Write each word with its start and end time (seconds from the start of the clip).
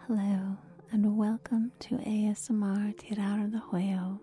Hello, 0.00 0.56
and 0.90 1.16
welcome 1.16 1.70
to 1.78 1.94
ASMR 1.96 2.94
Tirar 2.96 3.48
de 3.50 3.58
Huevo. 3.70 4.18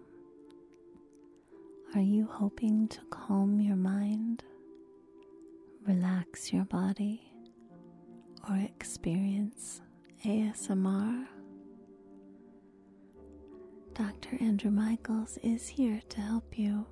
Are 1.95 2.01
you 2.01 2.27
hoping 2.29 2.87
to 2.89 2.99
calm 3.09 3.61
your 3.61 3.77
mind, 3.77 4.43
relax 5.87 6.51
your 6.51 6.65
body, 6.65 7.31
or 8.49 8.57
experience 8.57 9.81
ASMR? 10.25 11.25
Dr. 13.93 14.37
Andrew 14.41 14.71
Michaels 14.71 15.37
is 15.43 15.67
here 15.67 16.01
to 16.09 16.19
help 16.21 16.57
you. 16.57 16.85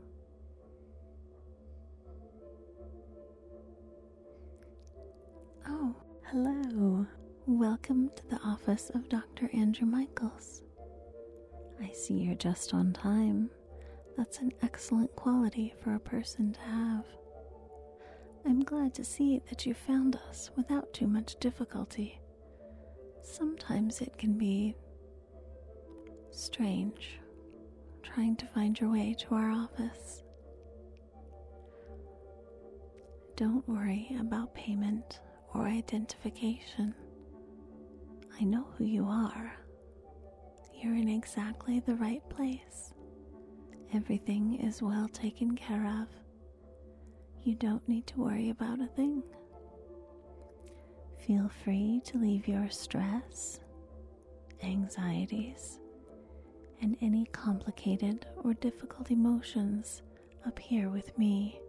Oh, 5.67 5.95
hello. 6.31 7.05
Welcome 7.49 8.11
to 8.13 8.27
the 8.27 8.41
office 8.41 8.91
of 8.93 9.07
Dr. 9.07 9.49
Andrew 9.53 9.87
Michaels. 9.87 10.63
I 11.81 11.89
see 11.93 12.15
you're 12.15 12.35
just 12.35 12.73
on 12.73 12.91
time. 12.91 13.49
That's 14.17 14.39
an 14.39 14.51
excellent 14.61 15.15
quality 15.15 15.73
for 15.81 15.95
a 15.95 15.99
person 15.99 16.51
to 16.51 16.59
have. 16.59 17.05
I'm 18.45 18.65
glad 18.65 18.93
to 18.95 19.05
see 19.05 19.41
that 19.49 19.65
you 19.65 19.73
found 19.73 20.17
us 20.29 20.51
without 20.57 20.91
too 20.91 21.07
much 21.07 21.39
difficulty. 21.39 22.19
Sometimes 23.23 24.01
it 24.01 24.17
can 24.17 24.37
be 24.37 24.75
strange 26.31 27.17
trying 28.03 28.35
to 28.35 28.45
find 28.47 28.77
your 28.77 28.91
way 28.91 29.15
to 29.19 29.35
our 29.35 29.51
office. 29.51 30.21
Don't 33.37 33.65
worry 33.69 34.17
about 34.19 34.53
payment 34.53 35.21
or 35.53 35.65
identification. 35.65 36.93
I 38.39 38.43
know 38.43 38.67
who 38.77 38.85
you 38.85 39.05
are. 39.07 39.53
You're 40.73 40.95
in 40.95 41.09
exactly 41.09 41.79
the 41.79 41.95
right 41.95 42.21
place. 42.29 42.93
Everything 43.93 44.59
is 44.61 44.81
well 44.81 45.07
taken 45.07 45.55
care 45.55 45.87
of. 46.01 46.07
You 47.43 47.55
don't 47.55 47.87
need 47.87 48.05
to 48.07 48.19
worry 48.19 48.49
about 48.49 48.79
a 48.81 48.87
thing. 48.87 49.23
Feel 51.25 51.49
free 51.63 52.01
to 52.05 52.17
leave 52.19 52.47
your 52.47 52.69
stress, 52.69 53.59
anxieties, 54.61 55.79
and 56.81 56.95
any 57.01 57.25
complicated 57.31 58.27
or 58.43 58.53
difficult 58.53 59.09
emotions 59.09 60.03
up 60.45 60.59
here 60.59 60.89
with 60.89 61.17
me. 61.17 61.59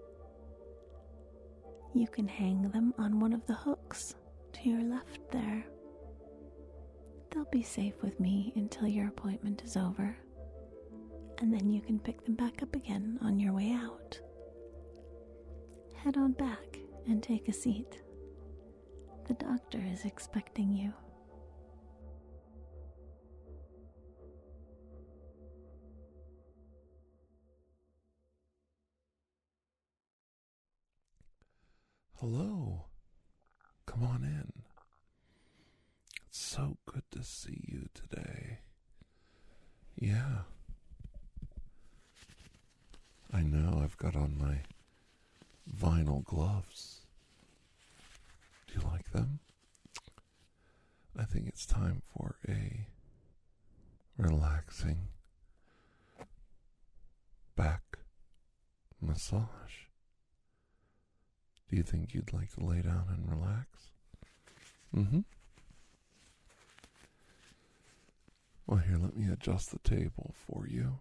You 1.95 2.07
can 2.09 2.29
hang 2.29 2.71
them 2.71 2.93
on 2.99 3.21
one 3.21 3.33
of 3.33 3.47
the 3.47 3.55
hooks 3.55 4.15
to 4.53 4.69
your 4.69 4.83
left 4.83 5.21
there. 5.33 5.65
They'll 7.31 7.45
be 7.53 7.63
safe 7.63 7.95
with 8.03 8.19
me 8.19 8.53
until 8.57 8.89
your 8.89 9.09
appointment 9.09 9.63
is 9.65 9.77
over, 9.77 10.17
and 11.39 11.53
then 11.53 11.71
you 11.71 11.81
can 11.81 11.99
pick 11.99 12.25
them 12.25 12.35
back 12.35 12.63
up 12.63 12.75
again 12.75 13.19
on 13.23 13.39
your 13.39 13.53
way 13.53 13.73
out. 13.73 14.19
Head 15.95 16.17
on 16.17 16.33
back 16.33 16.79
and 17.07 17.23
take 17.23 17.49
a 17.49 17.53
seat. 17.53 18.01
The 19.27 19.35
doctor 19.35 19.79
is 19.93 20.05
expecting 20.05 20.73
you. 20.73 20.93
Hello. 32.21 32.87
Come 33.87 34.03
on 34.03 34.25
in. 34.25 34.58
So 36.51 36.79
good 36.87 37.03
to 37.11 37.23
see 37.23 37.63
you 37.69 37.91
today. 37.93 38.61
Yeah. 40.01 40.45
I 43.31 43.43
know 43.43 43.83
I've 43.85 43.99
got 43.99 44.17
on 44.17 44.39
my 44.39 44.61
vinyl 45.71 46.25
gloves. 46.25 47.01
Do 48.67 48.81
you 48.81 48.89
like 48.89 49.13
them? 49.13 49.41
I 51.19 51.25
think 51.25 51.49
it's 51.49 51.67
time 51.67 52.01
for 52.17 52.37
a 52.49 52.87
relaxing 54.17 55.09
back 57.57 57.99
massage. 59.03 59.85
Do 61.69 61.77
you 61.77 61.83
think 61.83 62.15
you'd 62.15 62.33
like 62.33 62.55
to 62.55 62.65
lay 62.65 62.81
down 62.81 63.05
and 63.11 63.29
relax? 63.29 63.91
Mm 64.97 65.11
hmm. 65.11 65.21
Well, 68.69 68.81
here, 68.81 68.99
let 68.99 69.17
me 69.17 69.33
adjust 69.33 69.71
the 69.71 69.79
table 69.79 70.35
for 70.47 70.67
you. 70.69 70.99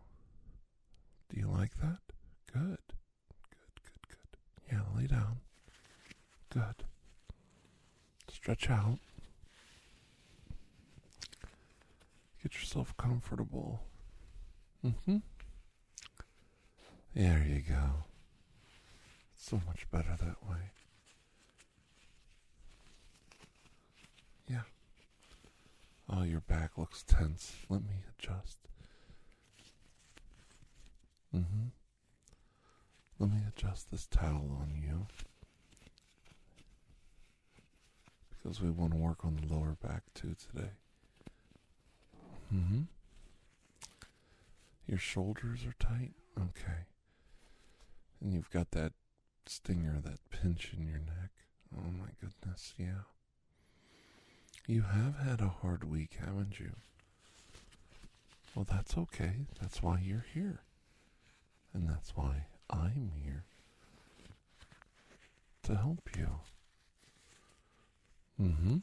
Do 1.30 1.38
you 1.38 1.48
like 1.50 1.76
that? 1.82 2.00
Good. 2.54 2.78
Good, 2.80 3.84
good, 3.84 4.08
good. 4.08 4.72
Yeah, 4.72 4.80
lay 4.96 5.06
down. 5.08 5.40
Good. 6.50 6.86
Stretch 8.32 8.70
out. 8.70 9.00
Get 12.42 12.54
yourself 12.54 12.96
comfortable. 12.96 13.82
Mm 14.86 14.94
hmm. 15.06 15.18
There 17.14 17.46
you 17.46 17.62
go. 17.68 18.06
So 19.36 19.60
much 19.68 19.92
better 19.92 20.16
that 20.18 20.50
way. 20.50 20.72
Yeah. 24.50 24.62
Oh, 26.10 26.24
your 26.24 26.40
back 26.42 26.78
looks 26.78 27.04
tense. 27.04 27.54
Let 27.70 27.82
me 27.82 28.04
adjust. 28.18 28.58
Mm 31.36 31.46
hmm. 31.46 31.68
Let 33.20 33.32
me 33.32 33.42
adjust 33.48 33.92
this 33.92 34.08
towel 34.08 34.58
on 34.62 34.74
you. 34.82 35.08
Because 38.30 38.62
we 38.62 38.70
want 38.70 38.94
to 38.94 38.98
work 38.98 39.26
on 39.26 39.36
the 39.36 39.54
lower 39.54 39.76
back 39.82 40.04
too 40.14 40.36
today. 40.36 40.72
Mm 42.54 42.68
hmm. 42.68 42.82
Your 44.88 45.00
shoulders 45.00 45.66
are 45.66 45.76
tight? 45.80 46.14
Okay. 46.38 46.86
And 48.22 48.34
you've 48.34 48.50
got 48.50 48.72
that 48.72 48.94
stinger, 49.46 50.00
that 50.04 50.20
pinch 50.30 50.74
in 50.78 50.88
your 50.88 51.00
neck. 51.00 51.32
Oh 51.76 51.92
my 51.92 52.10
goodness, 52.22 52.74
yeah. 52.78 53.04
You 54.68 54.82
have 54.82 55.20
had 55.20 55.40
a 55.40 55.48
hard 55.48 55.90
week, 55.90 56.18
haven't 56.20 56.60
you? 56.60 56.74
Well, 58.54 58.68
that's 58.70 58.98
okay. 58.98 59.48
That's 59.62 59.82
why 59.82 60.02
you're 60.04 60.26
here. 60.34 60.60
And 61.74 61.90
that's 61.90 62.16
why 62.16 62.48
I'm 62.70 63.12
here 63.24 63.46
to 65.64 65.76
help 65.76 66.10
you. 66.18 66.28
Mm 68.42 68.56
hmm. 68.56 68.78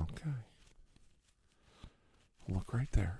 Okay. 0.00 0.36
Look 2.48 2.72
right 2.72 2.92
there. 2.92 3.18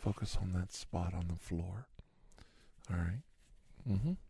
Focus 0.00 0.38
on 0.40 0.52
that 0.52 0.72
spot 0.72 1.12
on 1.12 1.26
the 1.28 1.36
floor. 1.36 1.86
All 2.90 2.96
right. 2.96 3.22
Mm-hmm. 3.88 4.08
Yeah. 4.10 4.29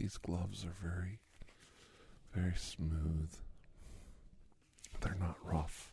These 0.00 0.16
gloves 0.16 0.64
are 0.64 0.72
very, 0.82 1.18
very 2.34 2.54
smooth. 2.56 3.34
They're 5.02 5.14
not 5.20 5.36
rough. 5.44 5.92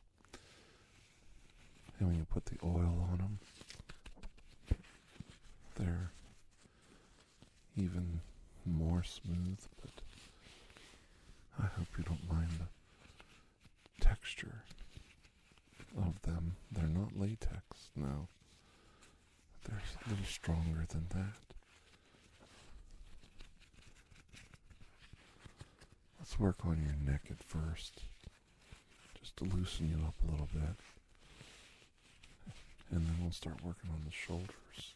And 2.00 2.08
when 2.08 2.18
you 2.18 2.24
put 2.24 2.46
the 2.46 2.56
oil 2.64 3.06
on 3.12 3.18
them, 3.18 3.40
they're 5.76 6.12
even 7.76 8.22
more 8.66 9.04
smooth, 9.04 9.60
but 9.82 10.02
I 11.62 11.66
hope 11.66 11.88
you 11.98 12.06
don't 12.06 12.32
mind 12.32 12.52
the 12.60 14.06
texture 14.06 14.64
of 15.98 16.22
them. 16.22 16.56
They're 16.72 16.88
not 16.88 17.20
latex, 17.20 17.90
no. 17.94 18.30
They're 19.66 19.82
a 20.06 20.10
little 20.10 20.26
stronger 20.26 20.86
than 20.88 21.08
that. 21.10 21.47
Let's 26.28 26.40
work 26.42 26.66
on 26.66 26.84
your 26.84 27.14
neck 27.14 27.22
at 27.30 27.42
first, 27.42 28.02
just 29.18 29.38
to 29.38 29.46
loosen 29.46 29.90
you 29.90 30.06
up 30.06 30.16
a 30.28 30.30
little 30.30 30.50
bit. 30.54 30.76
And 32.92 33.08
then 33.08 33.16
we'll 33.22 33.32
start 33.32 33.64
working 33.64 33.90
on 33.90 34.02
the 34.06 34.12
shoulders. 34.12 34.96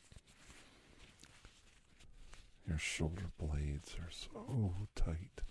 Your 2.68 2.78
shoulder 2.78 3.31
blades 3.39 3.95
are 3.95 4.12
so 4.12 4.74
tight. 4.94 5.42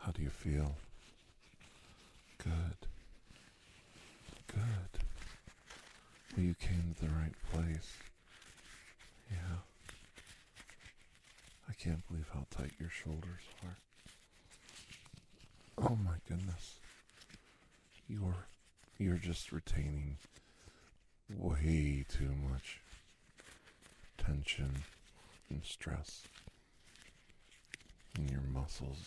How 0.00 0.12
do 0.12 0.20
you 0.20 0.28
feel? 0.28 0.76
Good. 2.36 2.86
Good. 4.46 5.02
Well, 6.36 6.44
you 6.44 6.54
came 6.60 6.94
to 6.98 7.06
the 7.06 7.12
right 7.12 7.32
place. 7.50 7.96
Yeah. 9.30 9.62
Can't 11.72 12.06
believe 12.08 12.28
how 12.32 12.46
tight 12.50 12.72
your 12.78 12.90
shoulders 12.90 13.42
are. 13.64 13.76
Oh 15.78 15.96
my 16.04 16.16
goodness. 16.28 16.80
You're 18.08 18.46
you're 18.98 19.16
just 19.16 19.52
retaining 19.52 20.16
way 21.36 22.04
too 22.08 22.30
much 22.50 22.80
tension 24.16 24.70
and 25.50 25.62
stress 25.64 26.24
in 28.18 28.28
your 28.28 28.42
muscles. 28.52 28.98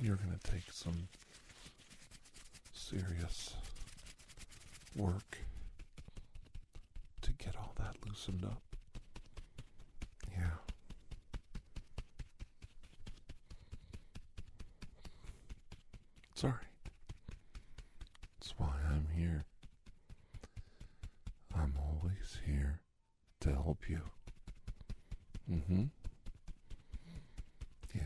You're 0.00 0.16
going 0.16 0.36
to 0.36 0.50
take 0.50 0.72
some 0.72 1.08
serious 2.74 3.54
work 4.96 5.38
to 7.22 7.32
get 7.32 7.54
all 7.56 7.74
that 7.78 7.96
loosened 8.06 8.44
up. 8.44 8.71
Sorry. 16.42 16.54
That's 18.40 18.52
why 18.58 18.72
I'm 18.90 19.06
here. 19.16 19.44
I'm 21.54 21.72
always 21.78 22.38
here 22.44 22.80
to 23.42 23.50
help 23.52 23.88
you. 23.88 24.00
Mm 25.48 25.62
hmm. 25.62 25.82
Yeah. 27.94 28.02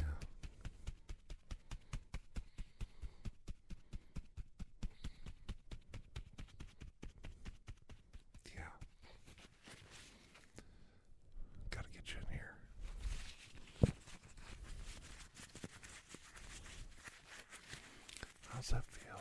Yeah. 8.54 8.72
Gotta 11.70 11.88
get 11.94 12.02
you 12.12 12.18
in 12.20 12.26
here. 12.34 12.52
How's 18.48 18.68
that 18.68 18.84
feel? 18.90 19.20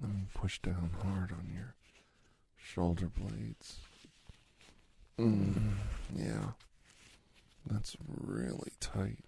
Let 0.00 0.10
me 0.10 0.22
down 0.62 0.90
hard 1.02 1.32
on 1.32 1.50
your 1.52 1.74
shoulder 2.56 3.06
blades. 3.08 3.76
Mm, 5.18 5.72
yeah. 6.14 6.52
That's 7.66 7.96
really 8.06 8.72
tight. 8.80 9.18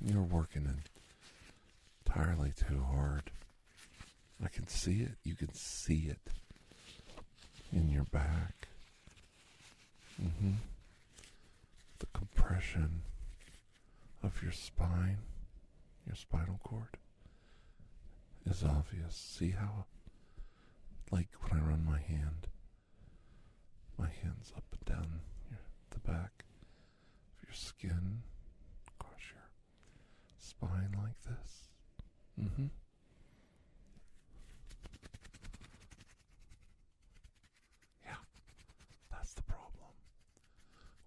You're 0.00 0.22
working 0.22 0.68
entirely 2.06 2.52
too 2.56 2.82
hard. 2.82 3.30
I 4.44 4.48
can 4.48 4.66
see 4.66 5.00
it. 5.00 5.12
You 5.22 5.34
can 5.34 5.52
see 5.54 6.08
it 6.10 6.18
in 7.72 7.88
your 7.88 8.04
back. 8.04 8.68
Mm-hmm. 10.20 10.52
The 11.98 12.06
compression 12.12 13.02
of 14.22 14.42
your 14.42 14.52
spine, 14.52 15.18
your 16.06 16.16
spinal 16.16 16.58
cord, 16.64 16.96
is 18.46 18.64
obvious. 18.64 19.14
See 19.14 19.50
how, 19.50 19.86
like 21.10 21.28
when 21.40 21.60
I 21.60 21.64
run 21.64 21.84
my 21.84 21.98
hand, 21.98 22.48
my 23.98 24.08
hands 24.22 24.52
up 24.56 24.64
and 24.72 24.84
down 24.96 25.20
your, 25.50 25.60
the 25.90 26.00
back 26.00 26.44
of 27.38 27.48
your 27.48 27.54
skin, 27.54 28.22
across 28.98 29.20
your 29.32 29.44
spine 30.38 30.96
like 31.02 31.20
this. 31.22 31.68
Mm-hmm. 32.40 32.66
Yeah, 38.04 38.14
that's 39.10 39.34
the 39.34 39.42
problem. 39.42 39.92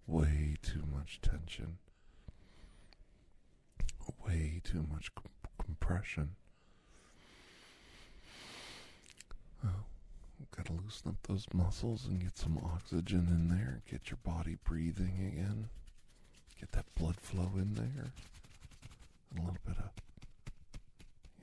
Way 0.08 0.56
too 0.62 0.84
much 0.94 1.20
tension. 1.22 1.78
Way 4.26 4.62
too 4.64 4.86
much 4.92 5.14
com- 5.16 5.32
compression. 5.64 6.36
Gotta 10.56 10.74
loosen 10.74 11.10
up 11.10 11.16
those 11.28 11.46
muscles 11.54 12.06
and 12.06 12.22
get 12.22 12.38
some 12.38 12.57
oxygen 12.63 13.28
in 13.30 13.50
there. 13.50 13.81
Get 13.90 14.10
your 14.10 14.19
body 14.24 14.57
breathing 14.63 15.31
again. 15.34 15.69
Get 16.60 16.72
that 16.74 16.86
blood 16.96 17.19
flow 17.19 17.52
in 17.56 17.74
there. 17.75 18.12
A 19.36 19.40
little 19.40 19.57
bit 19.66 19.78
of, 19.78 19.92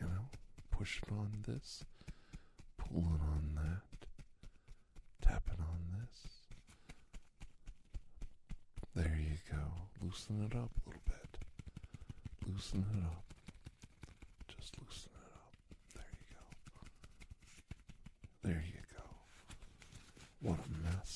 you 0.00 0.06
know, 0.06 0.28
pushing 0.70 1.08
on 1.12 1.44
this, 1.46 1.84
pulling 2.78 3.20
on 3.20 3.54
that, 3.56 4.06
tapping 5.28 5.60
on 5.60 6.00
this. 6.00 6.48
There 8.94 9.18
you 9.18 9.36
go. 9.50 9.62
Loosen 10.02 10.42
it 10.50 10.54
up 10.56 10.70
a 10.84 10.88
little 10.88 11.02
bit. 11.06 11.38
Loosen 12.46 12.84
it 12.94 13.04
up. 13.04 13.24
Just 14.48 14.78
loosen 14.80 15.10
it 15.14 15.32
up. 15.34 15.54
There 15.94 16.10
you 16.12 16.24
go. 16.34 16.44
There 18.48 18.64
you 18.66 18.80
go. 18.96 19.04
What 20.40 20.58
a 20.58 20.68
mess. 20.96 21.12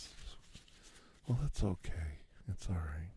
Well, 1.26 1.38
that's 1.42 1.62
okay. 1.62 2.20
It's 2.48 2.68
alright. 2.68 3.10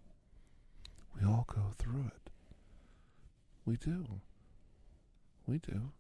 We 1.19 1.25
all 1.27 1.45
go 1.47 1.61
through 1.77 2.05
it. 2.07 2.29
We 3.65 3.68
do. 3.79 4.05
We 5.47 5.57
do. 5.59 5.91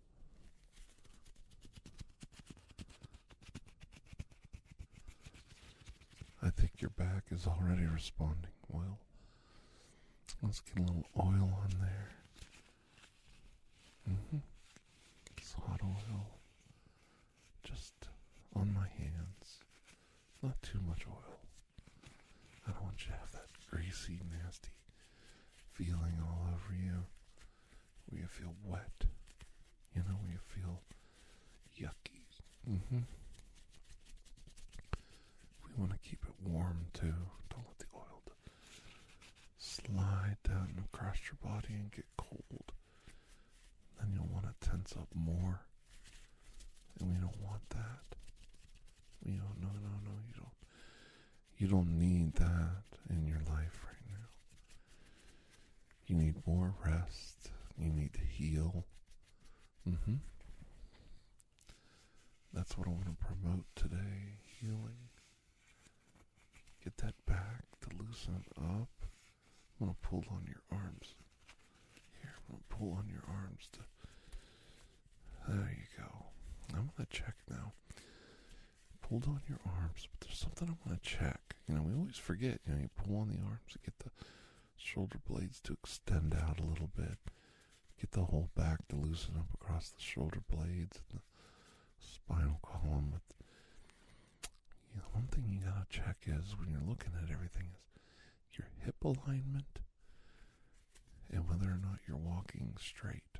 I 6.41 6.49
think 6.49 6.81
your 6.81 6.91
back 6.91 7.23
is 7.31 7.45
already 7.47 7.85
responding 7.85 8.51
well. 8.71 8.97
Let's 10.41 10.61
get 10.61 10.77
a 10.77 10.81
little 10.81 11.05
oil 11.19 11.51
on 11.63 11.69
there. 11.81 12.09
Mm-hmm. 14.09 14.37
It's 15.37 15.53
hot 15.53 15.81
oil. 15.83 16.27
Just 17.63 17.93
on 18.55 18.73
my 18.73 18.87
hands. 18.97 19.59
Not 20.41 20.61
too 20.61 20.79
much 20.87 21.05
oil. 21.09 21.39
I 22.67 22.71
don't 22.71 22.83
want 22.83 23.01
you 23.05 23.11
to 23.11 23.17
have 23.17 23.31
that 23.33 23.49
greasy, 23.69 24.19
nasty 24.31 24.69
feeling 25.73 26.17
all 26.21 26.47
over 26.53 26.73
you. 26.73 27.03
Where 28.09 28.21
you 28.21 28.27
feel 28.27 28.53
wet. 28.65 29.05
You 29.95 30.01
know, 30.07 30.15
where 30.21 30.31
you 30.31 30.39
feel 30.47 30.81
yucky. 31.79 32.21
Mm-hmm. 32.69 32.99
We 35.65 35.73
want 35.77 35.91
to 35.91 36.09
keep 36.09 36.23
it 36.23 36.47
warm 36.49 36.85
too. 36.93 37.13
Don't 37.49 37.65
let 37.67 37.79
the 37.79 37.85
oil 37.95 38.21
slide 39.57 40.37
down 40.43 40.83
across 40.93 41.17
your 41.25 41.37
body 41.51 41.73
and 41.73 41.91
get 41.91 42.05
cold. 42.17 42.71
Then 43.99 44.11
you'll 44.13 44.29
want 44.33 44.45
to 44.45 44.69
tense 44.69 44.93
up 44.93 45.07
more. 45.13 45.61
And 46.99 47.09
we 47.09 47.15
don't 47.15 47.41
want 47.41 47.67
that. 47.69 48.17
We 49.25 49.33
don't 49.33 49.59
no 49.61 49.67
no 49.67 49.89
no 50.05 50.11
you 50.27 50.41
don't 50.41 50.57
you 51.57 51.67
don't 51.67 51.99
need 51.99 52.35
that 52.35 52.83
in 53.09 53.27
your 53.27 53.39
life 53.49 53.85
right 53.85 54.05
now. 54.09 54.27
You 56.07 56.15
need 56.15 56.35
more 56.47 56.73
rest. 56.85 57.38
You 57.79 57.91
need 57.91 58.13
to 58.13 58.21
heal. 58.21 58.85
Mm-hmm. 59.87 60.15
That's 62.53 62.77
what 62.77 62.87
I 62.87 62.91
want 62.91 63.05
to 63.05 63.25
promote 63.25 63.65
today. 63.75 64.39
Healing. 64.59 65.09
Get 66.83 66.97
that 66.97 67.13
back 67.25 67.63
to 67.81 67.89
loosen 67.97 68.43
up. 68.57 68.89
I'm 69.79 69.87
gonna 69.87 69.95
pull 70.01 70.25
on 70.31 70.45
your 70.47 70.61
arms. 70.71 71.15
Here, 72.21 72.33
I'm 72.35 72.55
gonna 72.55 72.63
pull 72.69 72.97
on 72.97 73.07
your 73.09 73.23
arms 73.27 73.69
to 73.73 73.79
there 75.47 75.71
you 75.77 76.03
go. 76.03 76.25
I'm 76.75 76.91
gonna 76.95 77.07
check 77.09 77.35
now. 77.49 77.73
Pulled 79.01 79.25
on 79.25 79.41
your 79.47 79.59
arms, 79.65 80.07
but 80.11 80.27
there's 80.27 80.37
something 80.37 80.69
I 80.69 80.87
want 80.87 81.01
to 81.01 81.09
check. 81.09 81.55
You 81.67 81.75
know, 81.75 81.81
we 81.81 81.93
always 81.95 82.17
forget. 82.17 82.59
You 82.67 82.73
know, 82.73 82.81
you 82.81 82.89
pull 82.95 83.17
on 83.17 83.29
the 83.29 83.39
arms 83.43 83.73
to 83.73 83.79
get 83.79 83.97
the 83.99 84.11
shoulder 84.77 85.19
blades 85.27 85.59
to 85.61 85.73
extend 85.73 86.35
out 86.35 86.59
a 86.59 86.63
little 86.63 86.89
bit. 86.95 87.17
Get 87.99 88.11
the 88.11 88.23
whole 88.23 88.49
back 88.55 88.87
to 88.89 88.95
loosen 88.95 89.35
up 89.37 89.47
across 89.53 89.89
the 89.89 90.01
shoulder 90.01 90.41
blades 90.49 91.01
and 91.11 91.19
the 91.19 91.23
spinal 91.99 92.59
column. 92.63 93.11
But 93.11 93.35
you 94.93 95.01
know, 95.01 95.07
one 95.11 95.27
thing 95.27 95.45
you 95.49 95.59
gotta 95.65 95.85
check 95.89 96.17
is 96.25 96.55
when 96.57 96.69
you're 96.69 96.87
looking 96.87 97.11
at 97.21 97.29
everything 97.31 97.75
is 98.49 98.57
your 98.57 98.67
hip 98.85 99.03
alignment 99.03 99.79
and 101.31 101.47
whether 101.47 101.67
or 101.67 101.79
not 101.81 101.99
you're 102.07 102.17
walking 102.17 102.73
straight. 102.79 103.37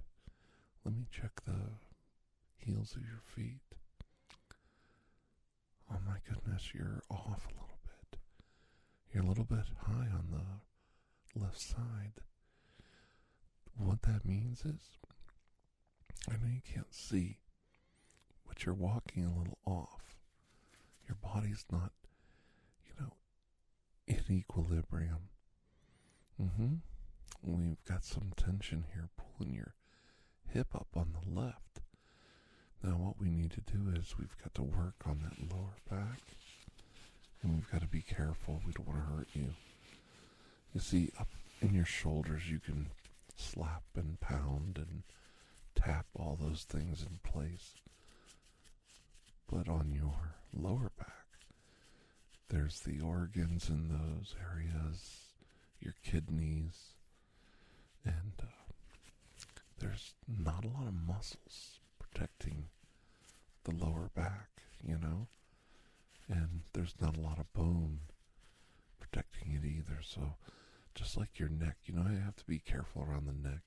Let 0.85 0.95
me 0.95 1.05
check 1.11 1.31
the 1.45 1.71
heels 2.57 2.95
of 2.95 3.03
your 3.03 3.21
feet. 3.35 3.61
Oh 5.91 5.97
my 6.05 6.17
goodness, 6.27 6.73
you're 6.73 7.01
off 7.09 7.47
a 7.47 7.53
little 7.53 7.79
bit. 7.83 8.19
You're 9.13 9.23
a 9.23 9.27
little 9.27 9.45
bit 9.45 9.65
high 9.83 10.09
on 10.13 10.27
the 10.31 11.39
left 11.39 11.59
side. 11.59 12.21
What 13.79 14.01
that 14.03 14.25
means 14.25 14.65
is, 14.65 14.97
I 16.27 16.33
know 16.33 16.49
you 16.53 16.61
can't 16.73 16.93
see, 16.93 17.37
but 18.47 18.65
you're 18.65 18.75
walking 18.75 19.25
a 19.25 19.37
little 19.37 19.57
off. 19.65 20.15
Your 21.07 21.17
body's 21.23 21.65
not 21.71 21.91
you 22.85 22.93
know, 23.03 23.13
in 24.07 24.23
equilibrium. 24.29 25.29
Mm-hmm. 26.41 26.75
We've 27.43 27.83
got 27.85 28.03
some 28.03 28.33
tension 28.35 28.85
here 28.93 29.09
pulling 29.17 29.53
your 29.53 29.73
hip 30.47 30.75
up 30.75 30.87
on 30.95 31.13
the 31.13 31.39
left. 31.39 31.79
Now, 32.83 32.91
what 32.95 33.19
we 33.19 33.29
need 33.29 33.51
to 33.51 33.61
do 33.61 33.91
is 33.95 34.15
we've 34.17 34.37
got 34.41 34.53
to 34.55 34.63
work 34.63 34.95
on 35.05 35.19
that 35.23 35.51
lower 35.53 35.75
back, 35.89 36.21
and 37.41 37.55
we've 37.55 37.69
got 37.71 37.81
to 37.81 37.87
be 37.87 38.01
careful. 38.01 38.61
We 38.65 38.71
don't 38.71 38.87
want 38.87 38.99
to 38.99 39.15
hurt 39.15 39.27
you. 39.33 39.53
You 40.73 40.79
see, 40.79 41.11
up 41.19 41.29
in 41.61 41.73
your 41.73 41.85
shoulders, 41.85 42.49
you 42.49 42.59
can 42.59 42.87
slap 43.39 43.83
and 43.95 44.19
pound 44.19 44.77
and 44.77 45.03
tap 45.75 46.07
all 46.15 46.37
those 46.39 46.63
things 46.63 47.03
in 47.03 47.19
place. 47.23 47.75
But 49.51 49.67
on 49.67 49.91
your 49.91 50.35
lower 50.53 50.91
back, 50.97 51.25
there's 52.49 52.81
the 52.81 52.99
organs 53.01 53.69
in 53.69 53.89
those 53.89 54.35
areas, 54.53 55.33
your 55.79 55.93
kidneys, 56.03 56.93
and 58.03 58.33
uh, 58.41 58.45
there's 59.79 60.13
not 60.27 60.65
a 60.65 60.67
lot 60.67 60.87
of 60.87 60.93
muscles 60.93 61.79
protecting 61.99 62.65
the 63.63 63.71
lower 63.71 64.09
back, 64.15 64.49
you 64.83 64.97
know, 64.97 65.27
and 66.27 66.61
there's 66.73 66.95
not 67.01 67.17
a 67.17 67.21
lot 67.21 67.39
of 67.39 67.51
bone 67.53 67.99
protecting 68.99 69.53
it 69.53 69.65
either. 69.65 69.99
So, 70.01 70.35
just 70.95 71.17
like 71.17 71.39
your 71.39 71.49
neck, 71.49 71.77
you 71.85 71.93
know, 71.93 72.09
you 72.09 72.19
have 72.19 72.35
to 72.37 72.45
be 72.45 72.59
careful 72.59 73.03
around 73.03 73.25
the 73.27 73.49
neck, 73.49 73.61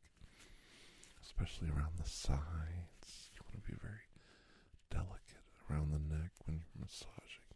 especially 1.22 1.68
around 1.68 1.96
the 1.98 2.08
sides. 2.08 3.30
You 3.34 3.40
want 3.44 3.64
to 3.64 3.70
be 3.70 3.78
very 3.80 4.08
delicate 4.90 5.46
around 5.70 5.92
the 5.92 6.14
neck 6.14 6.30
when 6.44 6.56
you're 6.58 6.80
massaging 6.80 7.48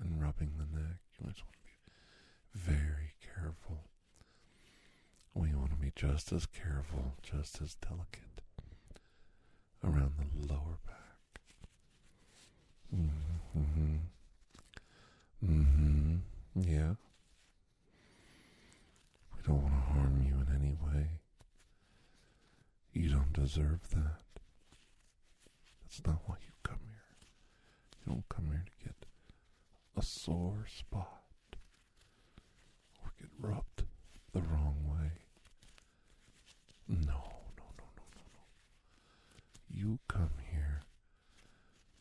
and 0.00 0.20
rubbing 0.22 0.52
the 0.58 0.78
neck. 0.78 0.98
You 1.18 1.24
always 1.24 1.42
want 1.42 1.54
to 1.54 1.64
be 1.64 1.78
very 2.54 3.14
careful. 3.34 3.84
We 5.34 5.54
want 5.54 5.70
to 5.70 5.76
be 5.76 5.92
just 5.94 6.32
as 6.32 6.46
careful, 6.46 7.14
just 7.22 7.60
as 7.62 7.74
delicate 7.76 8.42
around 9.84 10.14
the 10.18 10.52
lower 10.52 10.78
back. 10.86 11.40
Mm-hmm. 12.94 13.96
Mm-hmm. 15.44 16.16
Yeah. 16.60 16.94
We 19.36 19.42
don't 19.46 19.62
want 19.62 19.74
to 19.74 19.92
harm 19.92 20.22
you 20.26 20.34
in 20.34 20.48
any 20.56 20.74
way. 20.74 21.06
You 22.92 23.10
don't 23.10 23.32
deserve 23.48 23.88
that. 23.88 24.42
That's 25.82 26.06
not 26.06 26.20
why 26.26 26.36
you 26.42 26.52
come 26.62 26.80
here. 26.84 27.16
You 28.04 28.12
don't 28.12 28.28
come 28.28 28.48
here 28.50 28.64
to 28.66 28.84
get 28.84 29.06
a 29.96 30.02
sore 30.02 30.66
spot 30.68 31.22
or 33.02 33.10
get 33.18 33.30
rubbed 33.40 33.84
the 34.34 34.42
wrong 34.42 34.76
way. 34.86 35.12
No, 36.88 37.22
no, 37.56 37.64
no, 37.78 37.86
no, 37.96 38.04
no, 38.16 38.22
no. 38.34 38.44
You 39.70 39.98
come 40.08 40.34
here 40.52 40.82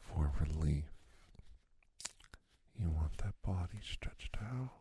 for 0.01 0.33
relief. 0.41 0.91
You 2.77 2.89
want 2.89 3.17
that 3.19 3.41
body 3.41 3.79
stretched 3.81 4.35
out. 4.41 4.71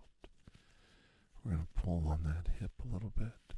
We're 1.45 1.53
going 1.53 1.67
to 1.77 1.81
pull 1.81 2.09
on 2.09 2.25
that 2.25 2.51
hip 2.59 2.73
a 2.85 2.93
little 2.93 3.13
bit. 3.17 3.55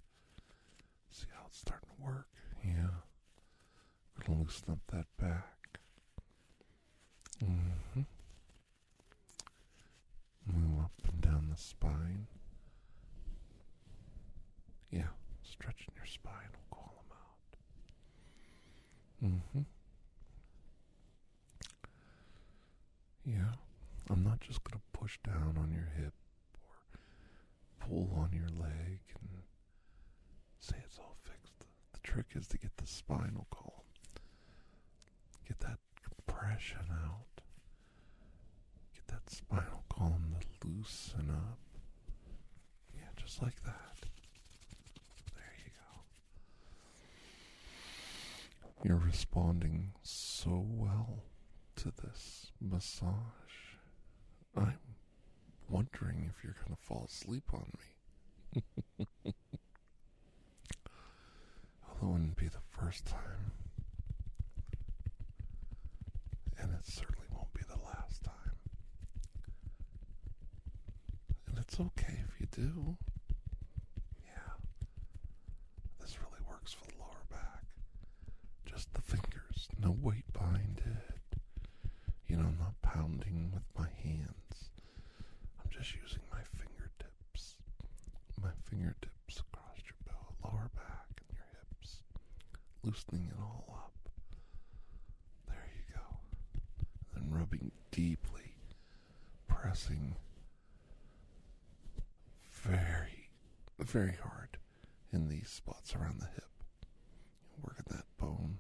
See 1.11 1.27
how 1.35 1.47
it's 1.47 1.59
starting 1.59 1.89
to 1.97 2.05
work. 2.05 2.27
Yeah. 2.63 2.89
Up 4.49 4.79
that 4.93 5.07
back. 5.19 5.79
Mm-hmm. 7.45 8.01
Move 10.53 10.79
up 10.85 10.91
and 11.07 11.21
down 11.21 11.49
the 11.51 11.57
spine. 11.57 12.27
Yeah, 14.91 15.09
stretching 15.43 15.93
your 15.97 16.07
spine 16.07 16.33
will 16.53 16.77
call 16.77 16.95
them 17.09 17.17
out. 19.23 19.31
Mm-hmm. 19.31 19.65
Yeah, 23.27 23.53
I'm 24.11 24.25
not 24.25 24.41
just 24.41 24.65
going 24.65 24.81
to 24.81 24.99
push 24.99 25.19
down 25.25 25.57
on 25.59 25.71
your 25.71 25.89
hip 26.03 26.15
or 26.55 26.99
pull 27.87 28.11
on 28.17 28.31
your 28.33 28.49
leg 28.61 29.01
and 29.21 29.43
say 30.59 30.77
it's 30.85 30.99
all 30.99 31.17
fixed. 31.23 31.53
The 31.93 32.01
trick 32.03 32.27
is 32.35 32.49
to 32.49 32.59
get 32.59 32.77
the 32.77 32.87
spinal 32.87 33.47
column, 33.51 33.88
get 35.49 35.59
that 35.61 35.79
compression 36.03 36.81
out, 37.05 37.43
get 38.95 39.07
that 39.09 39.31
spinal 39.31 39.83
column 39.89 40.37
to 40.41 40.69
loosen 40.69 41.31
up. 41.31 41.59
Yeah, 42.95 43.09
just 43.17 43.43
like 43.43 43.63
that. 43.65 44.09
There 45.35 45.55
you 45.65 45.71
go. 48.63 48.89
You're 48.89 48.97
responding 49.07 49.93
so 50.03 50.65
well 50.69 51.23
to 51.77 51.93
this 52.03 52.53
massage. 52.61 53.15
I'm 54.57 54.79
wondering 55.69 56.31
if 56.35 56.43
you're 56.43 56.57
going 56.65 56.77
to 56.77 56.83
fall 56.83 57.07
asleep 57.09 57.45
on 57.53 57.71
me. 57.79 58.63
Although 61.91 62.07
it 62.09 62.13
wouldn't 62.13 62.37
be 62.37 62.49
the 62.49 62.59
first 62.81 63.07
time. 63.07 63.53
And 66.61 66.73
it 66.73 66.78
certainly 66.89 67.27
won't 67.33 67.53
be 67.55 67.63
the 67.69 67.83
last 67.85 68.25
time. 68.25 68.35
And 71.47 71.59
it's 71.59 71.79
okay 71.81 72.23
if 72.29 72.41
you 72.41 72.47
do. 72.51 72.97
Yeah. 74.25 74.53
This 76.01 76.19
really 76.19 76.43
works 76.49 76.73
for 76.73 76.87
the 76.87 76.99
lower 76.99 77.25
back. 77.31 77.65
Just 78.67 78.93
the 78.95 79.03
fingers, 79.03 79.69
no 79.81 79.97
weight 80.03 80.31
behind 80.33 80.81
it. 80.85 81.39
You 82.27 82.37
know, 82.37 82.45
I'm 82.45 82.59
not 82.59 82.81
pounding 82.83 83.51
with 83.53 83.65
my 83.77 83.89
hands. 84.03 84.71
I'm 85.61 85.71
just 85.71 85.95
using 86.03 86.21
my 86.31 86.41
fingertips. 86.57 87.57
My 88.43 88.51
fingertips 88.69 89.41
across 89.41 89.79
your 89.85 89.99
lower 90.45 90.71
back, 90.75 91.23
and 91.29 91.37
your 91.37 91.47
hips. 91.59 92.03
Loosening 92.83 93.29
it 93.31 93.41
all 93.41 93.65
up. 93.73 93.93
There 95.49 95.67
you 95.77 95.95
go. 95.95 96.61
Then 97.15 97.31
rubbing 97.31 97.73
deeply, 97.91 98.55
pressing 99.79 100.17
very, 102.51 103.31
very 103.79 104.17
hard 104.23 104.59
in 105.13 105.29
these 105.29 105.49
spots 105.49 105.95
around 105.95 106.21
the 106.21 106.27
hip. 106.27 106.45
Working 107.63 107.85
that 107.91 108.05
bone 108.19 108.59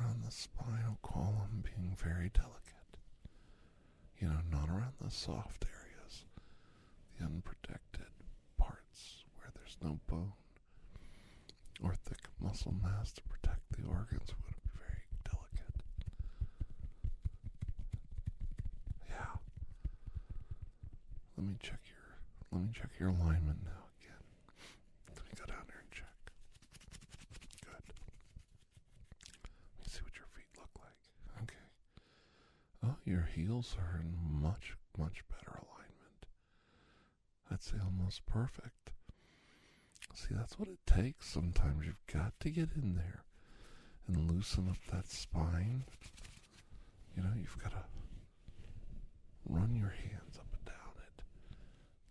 around 0.00 0.22
the 0.24 0.30
spinal 0.30 0.98
column, 1.02 1.62
being 1.62 1.94
very 1.96 2.30
delicate. 2.32 2.98
You 4.18 4.28
know, 4.28 4.40
not 4.50 4.68
around 4.68 4.94
the 5.02 5.10
soft 5.10 5.64
areas, 5.64 6.24
the 7.18 7.26
unprotected 7.26 8.12
parts 8.56 9.24
where 9.36 9.50
there's 9.54 9.76
no 9.82 9.98
bone 10.06 10.32
or 11.82 11.94
thick 11.94 12.28
muscle 12.40 12.74
mass 12.82 13.12
to 13.12 13.22
protect 13.22 13.60
the 13.72 13.86
organs. 13.86 14.28
We 14.28 14.42
want 14.42 14.54
to 14.54 14.62
be 14.62 14.78
very 14.78 15.04
delicate. 15.24 15.82
Yeah. 19.08 19.38
Let 21.38 21.46
me 21.46 21.54
check 21.62 21.78
your 21.86 22.18
let 22.50 22.62
me 22.62 22.70
check 22.74 22.90
your 22.98 23.10
alignment 23.10 23.58
now 23.64 23.84
again. 24.00 24.24
Let 25.14 25.24
me 25.24 25.32
go 25.38 25.44
down 25.46 25.62
there 25.68 25.78
and 25.80 25.90
check. 25.92 26.32
Good. 27.64 27.94
Let 29.76 29.78
me 29.78 29.84
see 29.86 30.00
what 30.02 30.16
your 30.16 30.26
feet 30.34 30.50
look 30.56 30.70
like. 30.82 31.44
Okay. 31.44 31.64
Oh, 32.84 32.96
your 33.04 33.28
heels 33.34 33.76
are 33.78 34.00
in 34.00 34.16
much, 34.42 34.76
much 34.98 35.22
better 35.30 35.52
alignment. 35.52 36.26
I'd 37.50 37.62
say 37.62 37.76
almost 37.84 38.26
perfect. 38.26 38.90
See, 40.14 40.34
that's 40.34 40.58
what 40.58 40.68
it 40.68 40.80
takes. 40.86 41.28
Sometimes 41.28 41.86
you've 41.86 42.06
got 42.12 42.38
to 42.40 42.50
get 42.50 42.70
in 42.74 42.94
there 42.96 43.22
and 44.06 44.30
loosen 44.30 44.68
up 44.68 44.78
that 44.90 45.08
spine. 45.10 45.84
You 47.16 47.22
know, 47.22 47.30
you've 47.36 47.58
got 47.62 47.72
to 47.72 47.84
run 49.46 49.74
your 49.74 49.90
hands 49.90 50.36
up 50.38 50.46
and 50.52 50.64
down 50.66 50.94
it, 51.06 51.22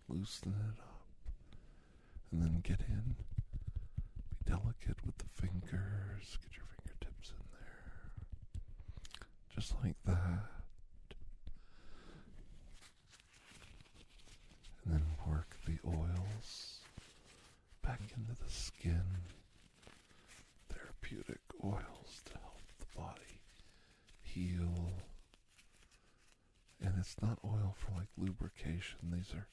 loosen 0.08 0.54
it 0.74 0.80
up, 0.80 1.02
and 2.32 2.42
then 2.42 2.60
get 2.62 2.80
in. 2.80 3.14
Be 3.18 4.50
delicate 4.50 5.04
with 5.04 5.18
the 5.18 5.28
fingers. 5.34 6.38
Get 6.42 6.56
your 6.56 6.66
fingertips 6.82 7.30
in 7.30 7.44
there. 7.52 8.12
Just 9.54 9.74
like 9.84 9.96
that. 10.06 10.48
And 14.84 14.94
then 14.94 15.04
work 15.26 15.56
the 15.66 15.78
oils 15.86 16.78
back 17.82 18.00
into 18.16 18.32
the 18.42 18.50
skin. 18.50 19.02
Therapeutic 20.70 21.40
oils 21.62 22.22
to 22.26 22.32
help 22.32 22.60
the 22.80 22.86
body 22.98 23.40
heal. 24.22 24.92
And 26.80 26.94
it's 26.98 27.16
not 27.20 27.38
oil 27.44 27.74
for 27.76 27.92
like 27.98 28.08
lubrication. 28.16 28.98
These 29.12 29.34
are 29.34 29.46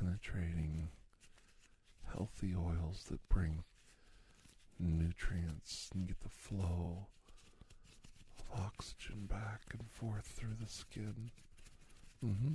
penetrating, 0.00 0.88
healthy 2.12 2.54
oils 2.56 3.04
that 3.10 3.28
bring 3.28 3.64
nutrients 4.78 5.90
and 5.94 6.08
get 6.08 6.20
the 6.20 6.28
flow 6.28 7.06
of 8.38 8.60
oxygen 8.60 9.26
back 9.28 9.62
and 9.72 9.90
forth 9.90 10.26
through 10.26 10.56
the 10.60 10.68
skin. 10.68 11.30
Mm-hmm. 12.24 12.54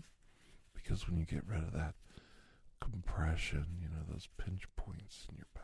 Because 0.73 1.07
when 1.07 1.17
you 1.17 1.25
get 1.25 1.47
rid 1.47 1.63
of 1.63 1.73
that 1.73 1.93
compression, 2.81 3.65
you 3.81 3.89
know, 3.89 4.03
those 4.09 4.27
pinch 4.37 4.63
points 4.75 5.27
in 5.29 5.37
your 5.37 5.47
back, 5.53 5.63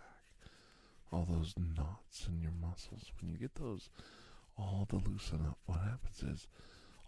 all 1.12 1.28
those 1.30 1.54
knots 1.58 2.28
in 2.28 2.42
your 2.42 2.54
muscles, 2.60 3.12
when 3.20 3.30
you 3.32 3.38
get 3.38 3.56
those 3.56 3.90
all 4.58 4.88
to 4.90 4.96
loosen 4.98 5.46
up, 5.48 5.58
what 5.66 5.80
happens 5.80 6.24
is 6.24 6.48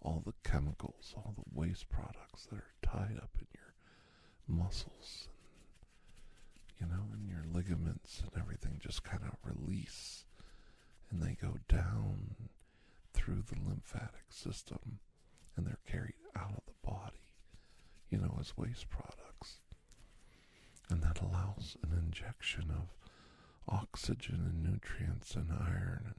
all 0.01 0.21
the 0.25 0.33
chemicals, 0.43 1.13
all 1.15 1.33
the 1.35 1.59
waste 1.59 1.89
products 1.89 2.47
that 2.49 2.57
are 2.57 2.73
tied 2.81 3.17
up 3.17 3.31
in 3.39 3.47
your 3.53 3.62
muscles 4.47 5.27
and, 6.79 6.89
you 6.89 6.95
know, 6.95 7.03
and 7.13 7.27
your 7.27 7.43
ligaments 7.51 8.21
and 8.21 8.31
everything 8.41 8.79
just 8.81 9.03
kind 9.03 9.23
of 9.23 9.37
release 9.43 10.25
and 11.11 11.21
they 11.21 11.35
go 11.41 11.55
down 11.67 12.35
through 13.13 13.43
the 13.47 13.57
lymphatic 13.67 14.25
system 14.29 14.99
and 15.55 15.65
they're 15.67 15.79
carried 15.89 16.15
out 16.35 16.51
of 16.57 16.65
the 16.65 16.87
body, 16.89 17.29
you 18.09 18.17
know, 18.17 18.37
as 18.39 18.57
waste 18.57 18.89
products. 18.89 19.59
And 20.89 21.01
that 21.03 21.21
allows 21.21 21.77
an 21.83 21.97
injection 21.97 22.71
of 22.71 22.89
oxygen 23.67 24.41
and 24.45 24.63
nutrients 24.63 25.35
and 25.35 25.49
iron 25.51 26.03
and 26.05 26.15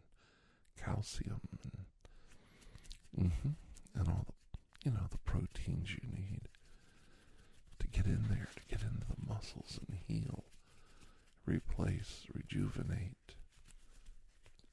calcium 0.82 1.40
and 3.16 3.26
mm-hmm, 3.26 3.50
and 3.98 4.08
all 4.08 4.24
the 4.26 4.32
you 4.84 4.90
know 4.90 5.06
the 5.10 5.18
proteins 5.18 5.90
you 5.90 6.08
need 6.10 6.40
get 7.94 8.06
in 8.06 8.24
there 8.28 8.48
to 8.56 8.62
get 8.68 8.82
into 8.82 9.06
the 9.06 9.32
muscles 9.32 9.78
and 9.86 9.96
heal, 10.08 10.42
replace, 11.46 12.26
rejuvenate, 12.34 13.36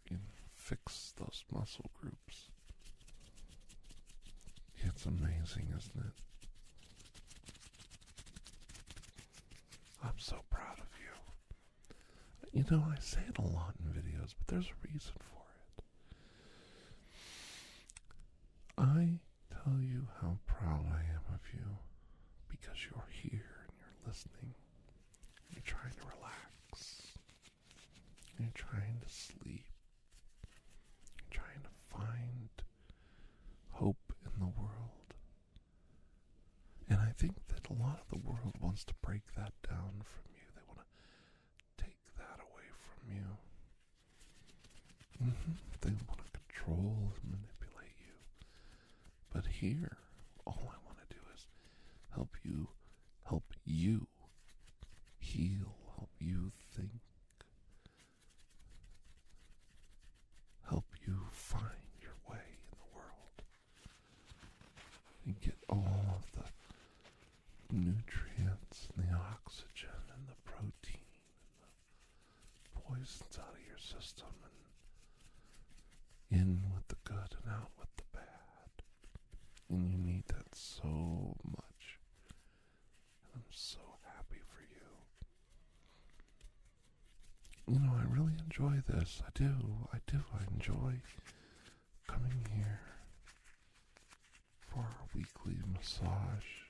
know, 0.10 0.18
fix 0.56 1.14
those 1.18 1.44
muscle 1.54 1.92
groups. 2.02 2.50
It's 4.84 5.06
amazing, 5.06 5.68
isn't 5.78 5.98
it? 5.98 6.14
I'm 10.04 10.18
so 10.18 10.38
proud 10.50 10.80
of 10.80 10.90
you. 11.00 12.60
You 12.60 12.66
know, 12.72 12.84
I 12.92 13.00
say 13.00 13.20
it 13.30 13.38
a 13.38 13.42
lot 13.44 13.76
in 13.80 13.92
videos, 13.94 14.34
but 14.38 14.48
there's 14.48 14.66
a 14.66 14.88
reason 14.92 15.14
for 15.20 15.44
it. 15.68 15.84
I 18.80 19.20
tell 19.64 19.80
you 19.80 20.08
how 20.22 20.40
proud 20.48 20.86
I 20.92 21.02
am 21.14 21.36
of 21.36 21.42
you 21.54 21.78
because 22.82 22.92
you're 22.92 23.32
here 23.32 23.66
and 23.68 23.74
you're 23.78 24.08
listening. 24.08 24.54
And 24.54 25.52
You're 25.52 25.64
trying 25.66 25.94
to 25.94 26.06
relax. 26.18 27.18
And 28.38 28.48
You're 28.48 28.56
trying 28.56 29.00
to 29.02 29.10
sleep. 29.10 29.66
You're 31.18 31.42
trying 31.42 31.62
to 31.64 31.70
find 31.90 32.50
hope 33.72 34.14
in 34.26 34.40
the 34.40 34.48
world. 34.48 35.14
And 36.90 37.00
I 37.00 37.12
think 37.18 37.36
that 37.48 37.70
a 37.70 37.74
lot 37.82 38.00
of 38.02 38.10
the 38.10 38.28
world 38.28 38.56
wants 38.60 38.84
to 38.86 38.94
break 39.02 39.24
that 39.36 39.54
down 39.68 40.02
from 40.04 40.28
you. 40.34 40.48
They 40.56 40.66
want 40.68 40.80
to 40.80 41.84
take 41.84 41.98
that 42.18 42.40
away 42.40 42.68
from 42.84 43.16
you. 43.16 43.30
Mm-hmm. 45.24 45.54
They 45.82 45.96
want 46.08 46.20
to 46.26 46.40
control 46.40 47.14
and 47.22 47.32
manipulate 47.32 47.96
you. 48.00 48.16
But 49.34 49.46
here, 49.48 49.98
all 50.46 50.64
I 50.64 50.78
want 50.86 50.98
to 51.00 51.16
do 51.16 51.22
is 51.34 51.46
help 52.14 52.36
you, 52.44 52.68
help 53.28 53.54
you 53.66 54.08
heal, 55.20 55.76
help 55.96 56.10
you 56.20 56.52
think, 56.76 57.02
help 60.70 60.86
you 61.06 61.18
find 61.32 61.88
your 62.02 62.16
way 62.30 62.40
in 62.40 62.78
the 62.78 62.96
world 62.96 63.38
and 65.26 65.40
get 65.42 65.58
all 65.70 65.88
of 66.16 66.26
the 66.34 67.76
nutrients 67.76 68.90
and 68.96 69.08
the 69.08 69.14
oxygen 69.16 69.90
and 70.16 70.28
the 70.28 70.36
protein 70.44 71.08
and 71.62 71.72
the 72.66 72.80
poisons 72.82 73.38
out 73.40 73.54
of 73.54 73.66
your 73.68 73.78
system 73.92 74.28
and 76.32 76.40
in 76.42 76.62
with 76.74 76.88
the 76.88 76.96
good 77.04 77.36
and 77.44 77.52
out 77.52 77.72
with 77.78 77.94
the 77.98 78.04
bad. 78.14 78.84
And 79.70 79.92
you 79.92 79.98
need 79.98 80.24
that 80.28 80.54
so 80.56 81.36
much. 81.46 82.00
And 83.34 83.36
I'm 83.36 83.52
so 83.52 83.80
happy 84.16 84.42
for 84.48 84.62
you. 84.62 84.88
You 87.74 87.80
know, 87.80 87.94
I 87.98 88.04
really 88.14 88.34
enjoy 88.46 88.82
this. 88.88 89.22
I 89.26 89.30
do. 89.34 89.52
I 89.94 89.98
do. 90.08 90.20
I 90.34 90.44
enjoy 90.54 91.02
coming 92.08 92.46
here 92.54 92.82
for 94.70 94.80
our 94.80 95.08
weekly 95.14 95.58
massage 95.74 96.64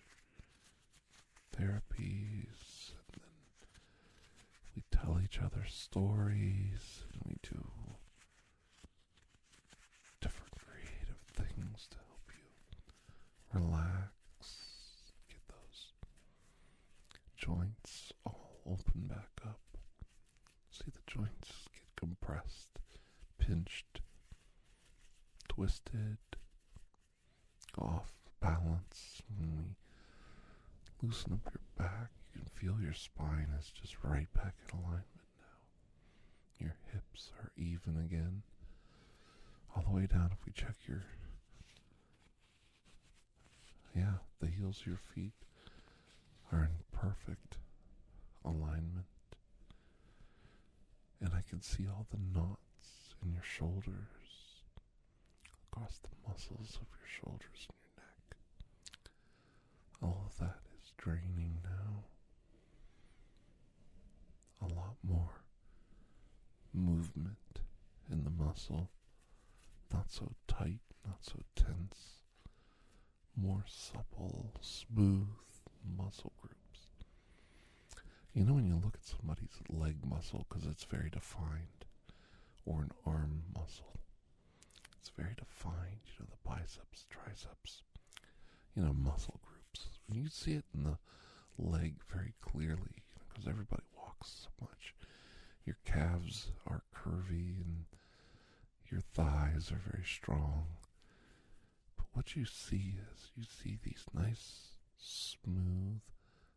therapies 1.55 2.91
and 2.95 3.21
then 3.21 3.29
we 4.75 4.83
tell 4.91 5.19
each 5.23 5.39
other 5.39 5.65
stories 5.67 7.03
we 7.31 7.37
do 7.49 7.63
different 10.19 10.51
creative 10.51 11.21
things 11.33 11.87
to 11.89 11.97
help 11.97 12.27
you 12.35 13.59
relax, 13.59 14.11
get 15.29 15.39
those 15.47 15.93
joints 17.37 18.11
all 18.25 18.59
open 18.65 19.07
back 19.07 19.29
up. 19.45 19.59
See 20.71 20.85
the 20.87 21.11
joints 21.11 21.69
get 21.73 21.95
compressed, 21.95 22.79
pinched, 23.39 24.01
twisted, 25.47 26.17
off 27.77 28.11
balance. 28.41 29.21
When 29.37 29.75
we 31.01 31.07
loosen 31.07 31.33
up 31.33 31.53
your 31.53 31.87
back, 31.87 32.09
you 32.33 32.41
can 32.41 32.49
feel 32.53 32.81
your 32.81 32.93
spine 32.93 33.47
is 33.57 33.71
just 33.71 33.95
right 34.03 34.27
back 34.33 34.53
in 34.73 34.79
now. 34.79 34.90
Are 37.39 37.51
even 37.57 37.97
again. 37.97 38.43
All 39.75 39.83
the 39.83 39.95
way 39.95 40.05
down, 40.05 40.29
if 40.31 40.45
we 40.45 40.51
check 40.51 40.75
your. 40.87 41.03
Yeah, 43.95 44.19
the 44.39 44.47
heels 44.47 44.81
of 44.81 44.87
your 44.87 44.99
feet 45.13 45.33
are 46.51 46.63
in 46.63 46.69
perfect 46.97 47.57
alignment. 48.45 49.05
And 51.19 51.31
I 51.33 51.41
can 51.47 51.61
see 51.61 51.85
all 51.87 52.07
the 52.09 52.17
knots 52.39 53.15
in 53.23 53.31
your 53.33 53.43
shoulders, 53.43 54.63
across 55.71 55.99
the 55.99 56.09
muscles 56.27 56.79
of 56.81 56.87
your 56.97 57.07
shoulders 57.21 57.67
and 57.69 57.77
your 57.83 57.95
neck. 57.97 58.37
All 60.01 60.25
of 60.25 60.37
that 60.39 60.59
is 60.81 60.91
draining 60.97 61.59
now. 61.63 62.05
A 64.63 64.73
lot 64.73 64.95
more 65.03 65.40
movement 66.73 67.61
in 68.11 68.23
the 68.23 68.29
muscle. 68.29 68.89
Not 69.93 70.09
so 70.11 70.31
tight, 70.47 70.79
not 71.05 71.19
so 71.21 71.39
tense. 71.55 72.21
More 73.35 73.63
supple, 73.67 74.51
smooth 74.61 75.27
muscle 75.97 76.33
groups. 76.41 76.87
You 78.33 78.45
know, 78.45 78.53
when 78.53 78.67
you 78.67 78.75
look 78.75 78.95
at 78.95 79.05
somebody's 79.05 79.59
leg 79.69 79.97
muscle, 80.05 80.45
because 80.47 80.65
it's 80.65 80.85
very 80.85 81.09
defined, 81.09 81.85
or 82.65 82.81
an 82.81 82.91
arm 83.05 83.43
muscle, 83.53 83.99
it's 84.99 85.09
very 85.17 85.33
defined. 85.37 86.01
You 86.17 86.25
know, 86.25 86.27
the 86.31 86.49
biceps, 86.49 87.05
triceps, 87.09 87.83
you 88.75 88.83
know, 88.83 88.93
muscle 88.93 89.39
groups. 89.45 89.87
When 90.07 90.21
you 90.21 90.29
see 90.29 90.53
it 90.53 90.65
in 90.73 90.83
the 90.83 90.97
leg 91.57 91.95
very 92.13 92.33
clearly, 92.41 93.03
because 93.29 93.47
everybody 93.47 93.83
walks 93.97 94.43
so 94.43 94.49
much, 94.61 94.93
your 95.65 95.77
calves 95.85 96.51
are 96.67 96.83
curvy 96.95 97.55
and 97.63 97.85
your 98.89 99.01
thighs 99.01 99.71
are 99.71 99.81
very 99.89 100.03
strong. 100.05 100.65
But 101.97 102.05
what 102.13 102.35
you 102.35 102.45
see 102.45 102.95
is 103.13 103.31
you 103.35 103.43
see 103.43 103.77
these 103.83 104.05
nice, 104.13 104.75
smooth 104.97 106.01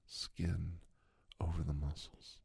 skin 0.07 0.79
over 1.41 1.63
the 1.63 1.75
muscles. 1.75 2.39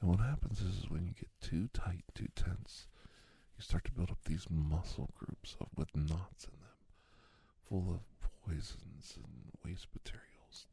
And 0.00 0.10
what 0.10 0.20
happens 0.20 0.60
is, 0.60 0.84
is 0.84 0.90
when 0.90 1.04
you 1.06 1.12
get 1.12 1.30
too 1.40 1.68
tight, 1.72 2.04
too 2.14 2.28
tense, 2.34 2.86
you 3.56 3.62
start 3.62 3.84
to 3.86 3.92
build 3.92 4.10
up 4.10 4.24
these 4.24 4.46
muscle 4.50 5.10
groups 5.18 5.56
of, 5.60 5.68
with 5.76 5.94
knots 5.96 6.44
in 6.44 6.58
them, 6.60 6.78
full 7.68 7.90
of 7.92 8.00
poisons 8.46 9.14
and 9.16 9.52
waste 9.64 9.88
materials, 9.94 10.66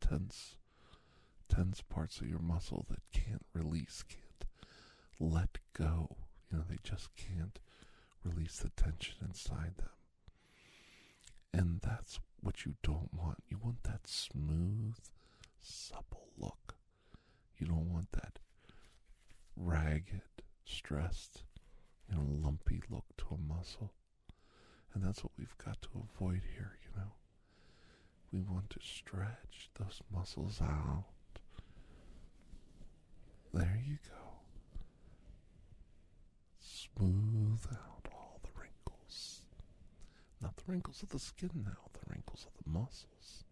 tense, 0.00 0.56
tense 1.48 1.82
parts 1.82 2.20
of 2.20 2.28
your 2.28 2.38
muscle 2.38 2.86
that 2.88 3.02
can't 3.12 3.44
release, 3.52 4.04
can't 4.08 4.29
let 5.20 5.58
go. 5.74 6.16
You 6.50 6.58
know, 6.58 6.64
they 6.68 6.78
just 6.82 7.10
can't 7.14 7.60
release 8.24 8.58
the 8.58 8.70
tension 8.70 9.16
inside 9.22 9.76
them. 9.76 9.88
And 11.52 11.80
that's 11.82 12.18
what 12.40 12.64
you 12.64 12.74
don't 12.82 13.12
want. 13.12 13.42
You 13.48 13.58
want 13.62 13.82
that 13.84 14.06
smooth, 14.06 14.96
supple 15.60 16.28
look. 16.38 16.74
You 17.58 17.66
don't 17.66 17.92
want 17.92 18.12
that 18.12 18.38
ragged, 19.56 20.22
stressed, 20.64 21.42
you 22.08 22.16
know, 22.16 22.24
lumpy 22.26 22.82
look 22.88 23.04
to 23.18 23.34
a 23.34 23.54
muscle. 23.54 23.92
And 24.94 25.04
that's 25.04 25.22
what 25.22 25.32
we've 25.38 25.56
got 25.64 25.80
to 25.82 25.88
avoid 25.94 26.42
here, 26.56 26.78
you 26.82 27.00
know. 27.00 27.12
We 28.32 28.40
want 28.40 28.70
to 28.70 28.78
stretch 28.80 29.70
those 29.78 30.00
muscles 30.12 30.60
out. 30.62 31.04
There 33.52 33.80
you 33.84 33.98
go. 34.08 34.19
Smooth 36.80 37.66
out 37.72 38.08
all 38.10 38.40
the 38.42 38.58
wrinkles. 38.58 39.42
Not 40.40 40.56
the 40.56 40.62
wrinkles 40.66 41.02
of 41.02 41.10
the 41.10 41.18
skin 41.18 41.50
now, 41.54 41.90
the 41.92 42.10
wrinkles 42.10 42.46
of 42.46 42.52
the 42.64 42.70
muscles. 42.70 43.44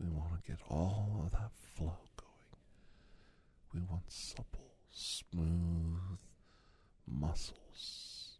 We 0.00 0.08
want 0.08 0.42
to 0.42 0.50
get 0.50 0.58
all 0.68 1.22
of 1.24 1.30
that 1.32 1.52
flow 1.54 1.98
going. 2.16 2.60
We 3.72 3.80
want 3.88 4.10
supple, 4.10 4.74
smooth 4.90 6.18
muscles. 7.06 8.38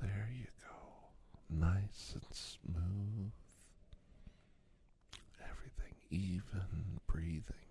There 0.00 0.28
you 0.34 0.48
go. 0.60 1.56
Nice 1.66 2.14
and 2.14 2.24
smooth. 2.30 3.32
Everything 5.42 5.94
even 6.10 7.00
breathing. 7.06 7.70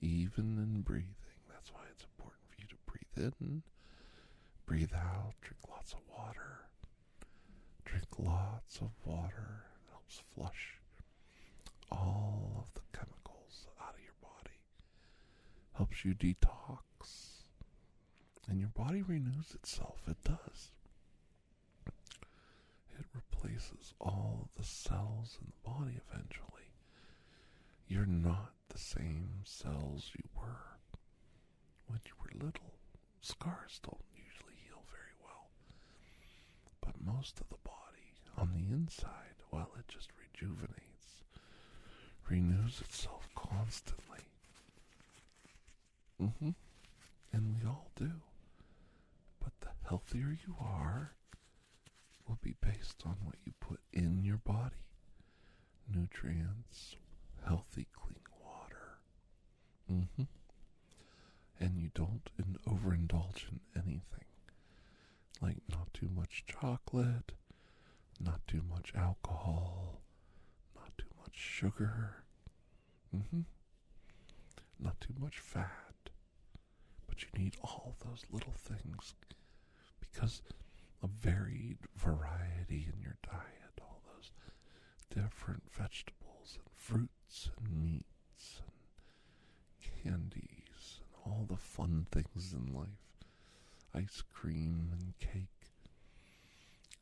Even 0.00 0.58
in 0.58 0.82
breathing. 0.82 1.08
That's 1.48 1.72
why 1.72 1.80
it's 1.90 2.04
important 2.04 2.42
for 2.48 2.56
you 2.60 2.66
to 2.68 2.76
breathe 2.86 3.32
in, 3.40 3.62
breathe 4.70 4.94
out, 4.94 5.34
drink 5.42 5.58
lots 5.68 5.92
of 5.94 5.98
water. 6.16 6.60
Drink 7.84 8.06
lots 8.20 8.78
of 8.80 8.90
water. 9.04 9.64
It 9.74 9.90
helps 9.90 10.22
flush 10.32 10.78
all 11.90 12.52
of 12.56 12.72
the 12.74 12.96
chemicals 12.96 13.66
out 13.82 13.94
of 13.94 14.00
your 14.00 14.14
body. 14.22 14.60
Helps 15.72 16.04
you 16.04 16.14
detox. 16.14 17.42
And 18.48 18.60
your 18.60 18.68
body 18.68 19.02
renews 19.02 19.56
itself. 19.56 20.02
It 20.06 20.22
does. 20.22 20.70
It 22.96 23.06
replaces 23.12 23.92
all 24.00 24.38
of 24.44 24.56
the 24.56 24.64
cells 24.64 25.36
in 25.40 25.48
the 25.50 25.68
body 25.68 25.98
eventually. 26.08 26.70
You're 27.88 28.06
not 28.06 28.52
the 28.68 28.78
same 28.78 29.30
cells 29.42 30.12
you 30.16 30.28
were 30.36 30.78
when 31.88 31.98
you 32.06 32.12
were 32.22 32.46
little. 32.46 32.74
Scars 33.20 33.80
don't 33.82 34.00
usually 34.14 34.54
heal 34.64 34.82
very 34.90 35.14
well. 35.22 35.50
But 36.80 36.89
most 37.04 37.40
of 37.40 37.48
the 37.48 37.56
body 37.64 38.14
on 38.36 38.52
the 38.52 38.72
inside, 38.74 39.42
while 39.50 39.70
it 39.78 39.88
just 39.88 40.10
rejuvenates, 40.18 41.22
renews 42.28 42.80
itself 42.80 43.28
constantly. 43.34 44.20
Mm-hmm. 46.20 46.50
And 47.32 47.54
we 47.56 47.66
all 47.66 47.90
do. 47.96 48.10
But 49.42 49.52
the 49.60 49.68
healthier 49.88 50.36
you 50.46 50.54
are 50.60 51.12
will 52.28 52.38
be 52.42 52.54
based 52.60 53.02
on 53.06 53.16
what 53.24 53.36
you 53.44 53.52
put 53.60 53.80
in 53.92 54.24
your 54.24 54.38
body. 54.38 54.76
Nutrients, 55.92 56.96
healthy, 57.46 57.86
clean 57.92 58.22
water. 58.42 58.98
Mm-hmm. 59.90 60.22
And 61.58 61.78
you 61.78 61.90
don't 61.94 62.30
overindulge 62.66 63.48
in 63.50 63.60
anything. 63.76 64.24
Like 65.40 65.56
not 65.68 65.92
too 65.94 66.08
much 66.14 66.44
chocolate, 66.46 67.32
not 68.20 68.46
too 68.46 68.62
much 68.68 68.92
alcohol, 68.94 70.00
not 70.74 70.96
too 70.98 71.08
much 71.20 71.36
sugar. 71.36 72.24
Mm-hmm. 73.14 73.40
Not 74.78 75.00
too 75.00 75.14
much 75.18 75.38
fat. 75.38 76.10
But 77.06 77.22
you 77.22 77.28
need 77.36 77.56
all 77.62 77.96
those 78.04 78.24
little 78.30 78.54
things 78.56 79.14
because 80.00 80.42
a 81.02 81.06
varied 81.06 81.78
variety 81.96 82.88
in 82.92 83.00
your 83.02 83.16
diet, 83.24 83.80
all 83.80 84.00
those 84.14 84.30
different 85.14 85.62
vegetables 85.70 86.58
and 86.58 86.68
fruits 86.74 87.50
and 87.58 87.82
meats 87.82 88.62
and 88.66 90.02
candies 90.04 91.00
and 91.00 91.14
all 91.24 91.46
the 91.48 91.56
fun 91.56 92.06
things 92.10 92.52
in 92.52 92.72
life, 92.74 92.88
ice 93.94 94.22
cream 94.32 94.90
cake. 95.20 95.48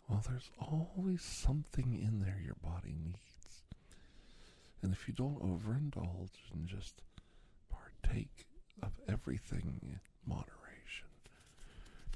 Well, 0.09 0.23
there's 0.29 0.51
always 0.59 1.23
something 1.23 1.95
in 1.95 2.21
there 2.21 2.41
your 2.45 2.57
body 2.63 2.95
needs. 3.05 3.63
And 4.83 4.93
if 4.93 5.09
you 5.09 5.15
don't 5.15 5.43
overindulge 5.43 6.53
and 6.53 6.67
just 6.67 7.03
partake 7.71 8.47
of 8.83 8.93
everything 9.09 9.81
in 9.83 10.01
moderation, 10.27 11.09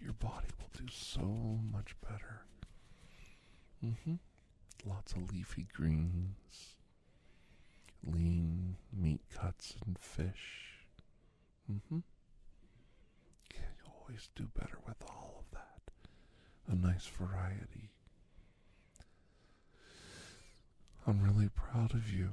your 0.01 0.13
body 0.15 0.49
will 0.59 0.71
do 0.79 0.87
so 0.91 1.59
much 1.73 1.95
better. 2.01 2.43
Mm-hmm. 3.85 4.15
Lots 4.89 5.13
of 5.13 5.31
leafy 5.33 5.67
greens, 5.75 6.77
lean 8.07 8.77
meat 8.93 9.21
cuts 9.31 9.75
and 9.85 9.99
fish. 9.99 10.85
Mm-hmm. 11.71 11.99
You 13.55 13.93
always 14.01 14.29
do 14.35 14.49
better 14.59 14.79
with 14.87 15.03
all. 15.09 15.42
A 16.71 16.75
nice 16.75 17.07
variety. 17.07 17.91
I'm 21.07 21.23
really 21.23 21.49
proud 21.49 21.95
of 21.95 22.11
you. 22.13 22.31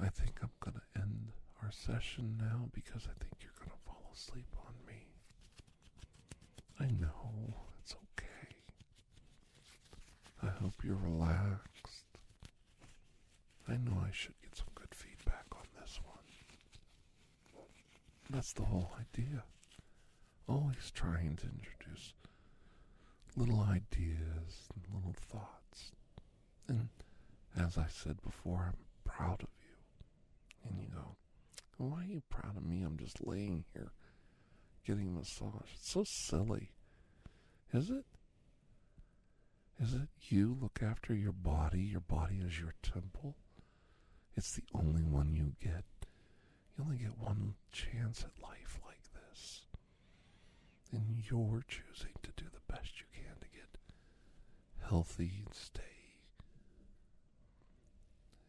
I 0.00 0.08
think 0.08 0.38
I'm 0.42 0.50
going 0.60 0.74
to 0.74 1.00
end 1.00 1.32
our 1.62 1.70
session 1.70 2.36
now 2.40 2.68
because 2.74 3.02
I 3.06 3.14
think 3.20 3.34
you're 3.40 3.52
going 3.58 3.70
to 3.70 3.84
fall 3.86 4.10
asleep 4.12 4.48
on 4.66 4.74
me. 4.86 5.06
I 6.80 6.86
know, 7.00 7.54
it's 7.80 7.94
okay. 7.94 8.56
I 10.42 10.48
hope 10.60 10.74
you're 10.82 10.96
relaxed. 10.96 12.06
I 13.68 13.72
know 13.76 14.02
I 14.04 14.10
should 14.12 14.34
get 14.42 14.56
some 14.56 14.66
good 14.74 14.92
feedback 14.94 15.46
on 15.52 15.66
this 15.80 16.00
one. 16.04 16.18
That's 18.30 18.52
the 18.52 18.64
whole 18.64 18.90
idea. 18.98 19.44
Always 20.48 20.90
trying 20.94 21.36
to 21.36 21.46
introduce 21.46 22.14
little 23.36 23.60
ideas 23.60 24.68
and 24.74 24.84
little 24.94 25.14
thoughts. 25.30 25.92
And 26.68 26.88
as 27.58 27.78
I 27.78 27.86
said 27.88 28.22
before, 28.22 28.72
I'm 28.72 28.84
proud 29.04 29.42
of 29.42 29.48
you. 29.60 30.68
And 30.68 30.78
you 30.78 30.88
go, 30.94 31.16
why 31.78 32.02
are 32.02 32.06
you 32.06 32.22
proud 32.28 32.56
of 32.56 32.64
me? 32.64 32.82
I'm 32.82 32.96
just 32.96 33.26
laying 33.26 33.64
here 33.72 33.92
getting 34.86 35.08
a 35.08 35.12
massage. 35.12 35.70
It's 35.74 35.90
so 35.90 36.04
silly. 36.04 36.72
Is 37.72 37.90
it? 37.90 38.04
Is 39.80 39.94
it 39.94 40.08
you 40.28 40.56
look 40.60 40.80
after 40.82 41.14
your 41.14 41.32
body? 41.32 41.80
Your 41.80 42.00
body 42.00 42.36
is 42.44 42.60
your 42.60 42.74
temple. 42.82 43.36
It's 44.36 44.54
the 44.54 44.64
only 44.74 45.02
one 45.02 45.34
you 45.34 45.54
get. 45.60 45.84
You 46.76 46.84
only 46.84 46.98
get 46.98 47.18
one 47.18 47.54
chance 47.72 48.24
at 48.24 48.42
life 48.42 48.78
like 48.86 49.02
this. 49.12 49.62
And 50.92 51.22
you're 51.28 51.64
choosing 51.66 52.14
to 52.22 52.30
do 52.36 52.44
the 52.52 52.60
best 52.72 52.98
you 52.98 53.06
can 53.14 53.34
to 53.40 53.48
get 53.48 53.78
healthy 54.88 55.42
and 55.44 55.54
stay 55.54 55.82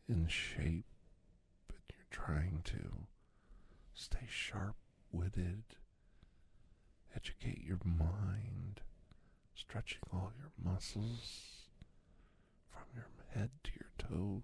in 0.08 0.28
shape. 0.28 0.86
But 1.68 1.78
you're 1.90 2.08
trying 2.26 2.62
to 2.66 3.08
stay 3.94 4.28
sharp 4.30 4.76
witted, 5.12 5.64
educate 7.16 7.64
your 7.64 7.80
mind, 7.86 8.82
stretching 9.56 10.02
all 10.12 10.32
your 10.38 10.52
muscles 10.64 11.68
from 12.70 12.84
your 12.96 13.08
head 13.34 13.50
to 13.64 13.72
your 13.80 13.92
toes, 13.98 14.42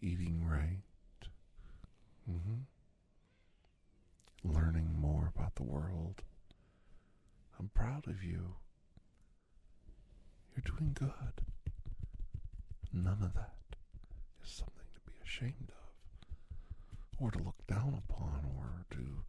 eating 0.00 0.44
right, 0.44 0.82
mm-hmm. 2.30 2.62
learning 4.44 4.94
more 4.98 5.32
about 5.34 5.54
the 5.56 5.62
world. 5.62 6.22
I'm 7.66 7.70
proud 7.74 8.06
of 8.06 8.22
you. 8.22 8.54
You're 10.54 10.76
doing 10.76 10.92
good. 10.94 11.44
None 12.92 13.20
of 13.24 13.34
that 13.34 13.74
is 14.44 14.50
something 14.50 14.86
to 14.94 15.00
be 15.10 15.18
ashamed 15.24 15.72
of, 15.72 17.18
or 17.18 17.32
to 17.32 17.38
look 17.42 17.66
down 17.66 18.00
upon, 18.08 18.46
or 18.56 18.84
to 18.92 19.24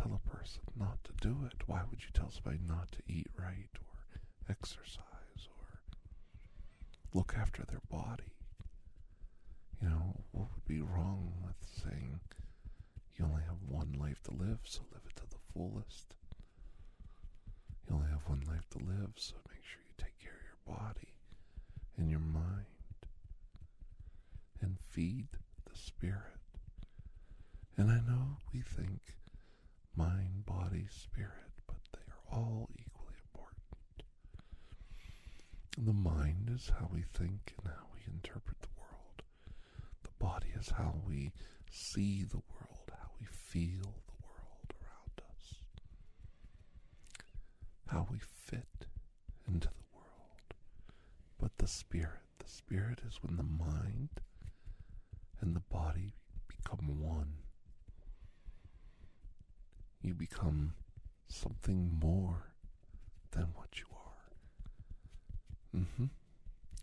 tell 0.00 0.14
a 0.14 0.30
person 0.30 0.62
not 0.74 1.04
to 1.04 1.12
do 1.20 1.44
it. 1.44 1.62
Why 1.66 1.82
would 1.90 2.00
you 2.00 2.08
tell 2.14 2.30
somebody 2.30 2.58
not 2.66 2.90
to 2.92 3.02
eat 3.06 3.26
right, 3.38 3.68
or 3.74 4.20
exercise, 4.48 5.02
or 5.60 5.80
look 7.12 7.34
after 7.38 7.64
their 7.66 7.82
body? 7.90 8.32
You 9.82 9.90
know, 9.90 10.24
what 10.32 10.48
would 10.54 10.64
be 10.66 10.80
wrong 10.80 11.34
with 11.44 11.56
saying 11.84 12.20
you 13.18 13.26
only 13.26 13.42
have 13.42 13.60
one 13.68 13.92
life 13.92 14.22
to 14.22 14.30
live, 14.30 14.60
so 14.64 14.80
live 14.90 15.02
it 15.06 15.16
to 15.16 15.26
the 15.28 15.36
fullest? 15.52 16.14
You 17.88 17.96
only 17.96 18.08
have 18.10 18.26
one 18.28 18.42
life 18.48 18.68
to 18.70 18.78
live, 18.78 19.12
so 19.16 19.34
make 19.48 19.62
sure 19.64 19.80
you 19.86 19.94
take 19.96 20.18
care 20.18 20.32
of 20.32 20.46
your 20.46 20.76
body 20.76 21.14
and 21.96 22.10
your 22.10 22.20
mind 22.20 22.66
and 24.60 24.76
feed 24.90 25.28
the 25.70 25.76
spirit. 25.76 26.40
And 27.76 27.90
I 27.90 28.00
know 28.06 28.38
we 28.52 28.60
think 28.60 29.00
mind, 29.96 30.44
body, 30.46 30.86
spirit, 30.90 31.52
but 31.66 31.76
they 31.92 32.00
are 32.10 32.38
all 32.38 32.68
equally 32.78 33.16
important. 33.32 34.02
The 35.78 35.92
mind 35.92 36.50
is 36.54 36.70
how 36.78 36.88
we 36.92 37.02
think 37.02 37.54
and 37.58 37.68
how 37.68 37.86
we 37.94 38.00
interpret 38.12 38.60
the 38.62 38.68
world. 38.78 39.22
The 40.02 40.10
body 40.18 40.48
is 40.58 40.70
how 40.70 40.94
we 41.06 41.32
see 41.70 42.24
the 42.24 42.36
world, 42.36 42.90
how 42.90 43.10
we 43.20 43.26
feel 43.26 43.82
the 44.06 44.18
world 44.24 44.72
around 44.80 45.20
us, 45.30 45.54
how 47.96 48.06
we 48.10 48.18
fit 48.18 48.86
into 49.48 49.68
the 49.68 49.84
world. 49.94 50.54
But 51.40 51.56
the 51.56 51.66
spirit, 51.66 52.20
the 52.38 52.48
spirit 52.50 53.00
is 53.08 53.20
when 53.22 53.36
the 53.38 53.42
mind 53.42 54.20
and 55.40 55.56
the 55.56 55.60
body 55.60 56.12
become 56.46 57.00
one. 57.00 57.32
You 60.02 60.12
become 60.12 60.74
something 61.28 61.98
more 61.98 62.52
than 63.30 63.46
what 63.54 63.78
you 63.78 63.86
are. 63.94 65.80
Mm-hmm. 65.80 66.06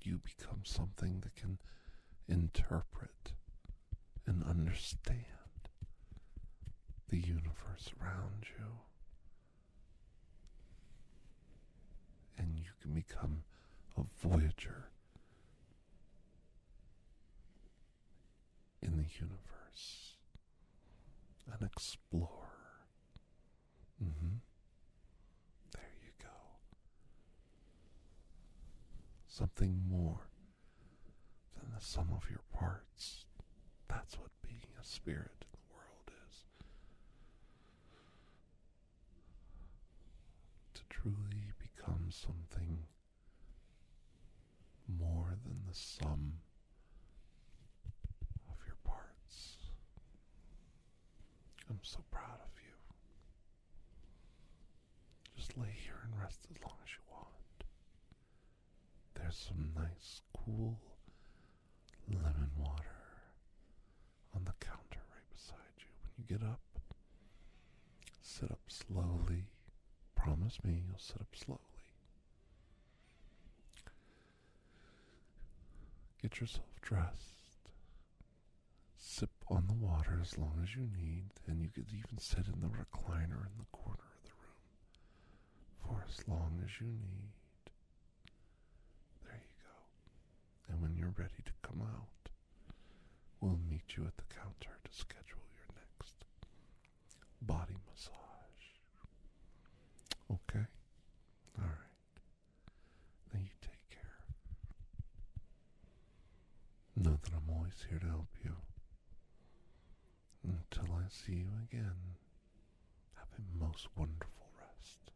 You 0.04 0.20
become 0.20 0.62
something 0.64 1.20
that 1.22 1.36
can 1.36 1.60
interpret 2.28 3.34
and 4.26 4.44
understand 4.44 5.20
the 7.10 7.20
universe 7.20 7.92
around 8.02 8.46
you. 8.58 8.66
And 12.38 12.58
you 12.58 12.72
can 12.82 12.94
become 12.94 13.44
a 13.98 14.02
voyager 14.28 14.90
in 18.82 18.98
the 18.98 19.06
universe, 19.20 20.18
an 21.48 21.66
explorer. 21.66 22.30
Mm-hmm. 24.04 24.38
There 25.74 25.92
you 26.04 26.12
go. 26.22 26.28
Something 29.28 29.82
more 29.90 30.28
than 31.56 31.72
the 31.74 31.82
sum 31.84 32.10
of 32.16 32.30
your 32.30 32.42
parts. 32.54 33.26
That's 33.88 34.18
what 34.20 34.30
being 34.46 34.74
a 34.82 34.86
spirit 34.86 35.32
in 35.42 35.48
the 35.54 35.76
world 35.76 36.12
is. 36.30 36.44
To 40.76 40.82
truly 40.90 41.53
become 41.84 42.08
something 42.10 42.80
more 45.00 45.36
than 45.46 45.58
the 45.68 45.74
sum 45.74 46.34
of 48.50 48.56
your 48.66 48.78
parts. 48.84 49.58
I'm 51.70 51.80
so 51.82 52.00
proud 52.12 52.40
of 52.42 52.52
you. 52.64 52.74
Just 55.36 55.58
lay 55.58 55.76
here 55.84 56.00
and 56.06 56.22
rest 56.22 56.48
as 56.52 56.62
long 56.62 56.78
as 56.84 56.92
you 56.92 57.04
want. 57.12 57.64
There's 59.16 59.36
some 59.36 59.72
nice, 59.76 60.22
cool 60.38 60.80
lemon 62.10 62.52
water 62.58 62.84
on 64.36 64.44
the 64.46 64.54
counter 64.60 65.02
right 65.12 65.30
beside 65.36 65.58
you. 65.80 65.86
When 66.02 66.14
you 66.18 66.38
get 66.38 66.48
up, 66.48 66.62
sit 68.22 68.52
up 68.52 68.62
slowly. 68.68 69.46
Promise 70.16 70.64
me 70.64 70.84
you'll 70.88 70.98
sit 71.00 71.20
up 71.20 71.36
slowly. 71.36 71.73
Get 76.24 76.40
yourself 76.40 76.66
dressed. 76.82 77.70
Sip 78.98 79.30
on 79.50 79.68
the 79.68 79.74
water 79.74 80.18
as 80.22 80.38
long 80.38 80.60
as 80.64 80.74
you 80.76 80.88
need, 80.98 81.26
and 81.46 81.62
you 81.62 81.70
could 81.70 81.90
even 81.92 82.18
sit 82.18 82.48
in 82.48 82.62
the 82.62 82.68
recliner 82.68 83.46
in 83.46 83.58
the 83.60 83.68
corner 83.72 84.08
of 84.16 84.24
the 84.24 84.32
room 84.42 84.64
for 85.82 86.06
as 86.10 86.28
long 86.28 86.62
as 86.64 86.80
you 86.80 86.88
need. 86.88 87.34
There 89.26 89.36
you 89.36 89.54
go. 89.64 90.74
And 90.74 90.82
when 90.82 90.96
you're 90.96 91.14
ready 91.18 91.44
to 91.46 91.52
come 91.62 91.82
out, 91.82 92.30
we'll 93.42 93.60
meet 93.70 93.96
you 93.98 94.06
at 94.06 94.18
the 94.18 94.34
counter 94.34 94.80
to 94.84 94.92
schedule 94.94 95.44
your 95.54 95.76
next 95.76 96.24
body 97.42 97.76
massage. 97.92 98.14
Okay? 100.32 100.66
All 101.60 101.66
right. 101.66 102.16
Now 103.34 103.40
you 103.40 103.50
take 103.62 103.90
care. 103.90 104.24
Know 106.96 107.18
that 107.24 107.32
I'm 107.34 107.54
always 107.56 107.86
here 107.90 108.00
to 108.00 108.08
help 108.08 108.28
you. 108.44 108.56
Until 110.46 110.94
I 110.96 111.03
see 111.14 111.34
you 111.34 111.50
again, 111.70 112.18
have 113.16 113.28
a 113.38 113.64
most 113.64 113.88
wonderful 113.96 114.50
rest, 114.58 115.12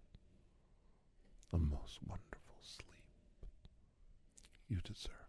a 1.51 1.57
most 1.57 1.99
wonderful 2.05 2.59
sleep. 2.61 3.49
You 4.69 4.77
deserve 4.83 5.26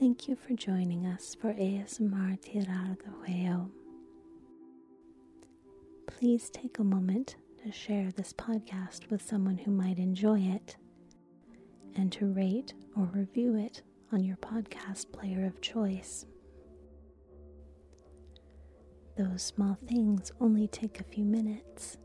Thank 0.00 0.28
you 0.28 0.34
for 0.34 0.54
joining 0.54 1.04
us 1.04 1.36
for 1.38 1.52
ASMR 1.52 2.40
Tirar 2.40 2.96
de 2.96 3.10
Huevo. 3.20 3.68
Please 6.06 6.48
take 6.48 6.78
a 6.78 6.82
moment 6.82 7.36
to 7.62 7.70
share 7.70 8.10
this 8.10 8.32
podcast 8.32 9.10
with 9.10 9.20
someone 9.20 9.58
who 9.58 9.70
might 9.70 9.98
enjoy 9.98 10.38
it 10.38 10.78
and 11.96 12.10
to 12.12 12.32
rate 12.32 12.72
or 12.96 13.10
review 13.12 13.56
it 13.56 13.82
on 14.10 14.24
your 14.24 14.38
podcast 14.38 15.12
player 15.12 15.44
of 15.44 15.60
choice. 15.60 16.24
Those 19.18 19.42
small 19.42 19.76
things 19.86 20.32
only 20.40 20.66
take 20.66 20.98
a 21.00 21.04
few 21.04 21.26
minutes, 21.26 21.98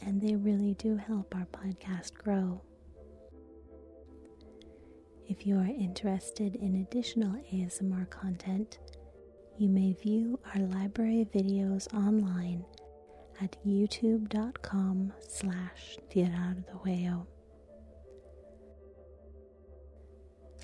and 0.00 0.22
they 0.22 0.36
really 0.36 0.74
do 0.74 0.94
help 0.94 1.34
our 1.34 1.46
podcast 1.46 2.14
grow. 2.14 2.62
If 5.26 5.46
you 5.46 5.56
are 5.56 5.64
interested 5.64 6.54
in 6.56 6.76
additional 6.76 7.32
ASMR 7.52 8.08
content, 8.10 8.78
you 9.56 9.70
may 9.70 9.94
view 9.94 10.38
our 10.54 10.60
library 10.60 11.22
of 11.22 11.32
videos 11.32 11.92
online 11.94 12.64
at 13.40 13.56
youtube.com 13.66 15.12
slash. 15.26 15.96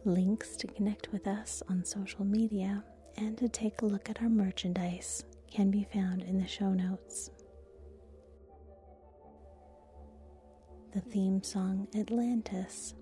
Links 0.04 0.56
to 0.56 0.66
connect 0.66 1.10
with 1.12 1.26
us 1.26 1.62
on 1.68 1.84
social 1.84 2.24
media 2.24 2.84
and 3.16 3.36
to 3.38 3.48
take 3.48 3.80
a 3.82 3.86
look 3.86 4.08
at 4.10 4.20
our 4.22 4.28
merchandise 4.28 5.24
can 5.50 5.70
be 5.70 5.86
found 5.92 6.22
in 6.22 6.38
the 6.38 6.46
show 6.46 6.70
notes. 6.70 7.30
The 10.94 11.00
theme 11.00 11.42
song 11.42 11.88
Atlantis 11.96 12.94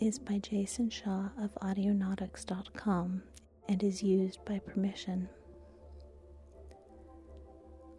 is 0.00 0.18
by 0.18 0.38
Jason 0.38 0.88
Shaw 0.88 1.28
of 1.38 1.54
Audionautix.com 1.62 3.22
and 3.68 3.82
is 3.82 4.02
used 4.02 4.42
by 4.46 4.58
permission. 4.58 5.28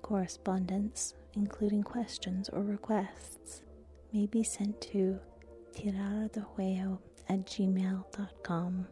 Correspondence, 0.01 1.13
including 1.33 1.83
questions 1.83 2.49
or 2.49 2.63
requests, 2.63 3.61
may 4.11 4.25
be 4.25 4.43
sent 4.43 4.81
to 4.81 5.19
tirardehuevo 5.75 6.97
at 7.29 7.45
gmail.com. 7.45 8.87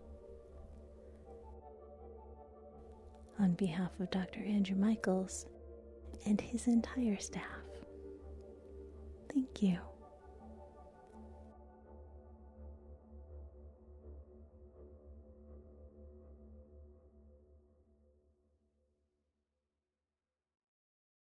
On 3.39 3.54
behalf 3.54 3.91
of 4.00 4.12
Dr. 4.12 4.41
Andrew 4.41 4.76
Michaels 4.76 5.48
and 6.26 6.39
his 6.39 6.67
entire 6.67 7.17
staff, 7.17 7.43
thank 9.34 9.63
you. 9.63 9.80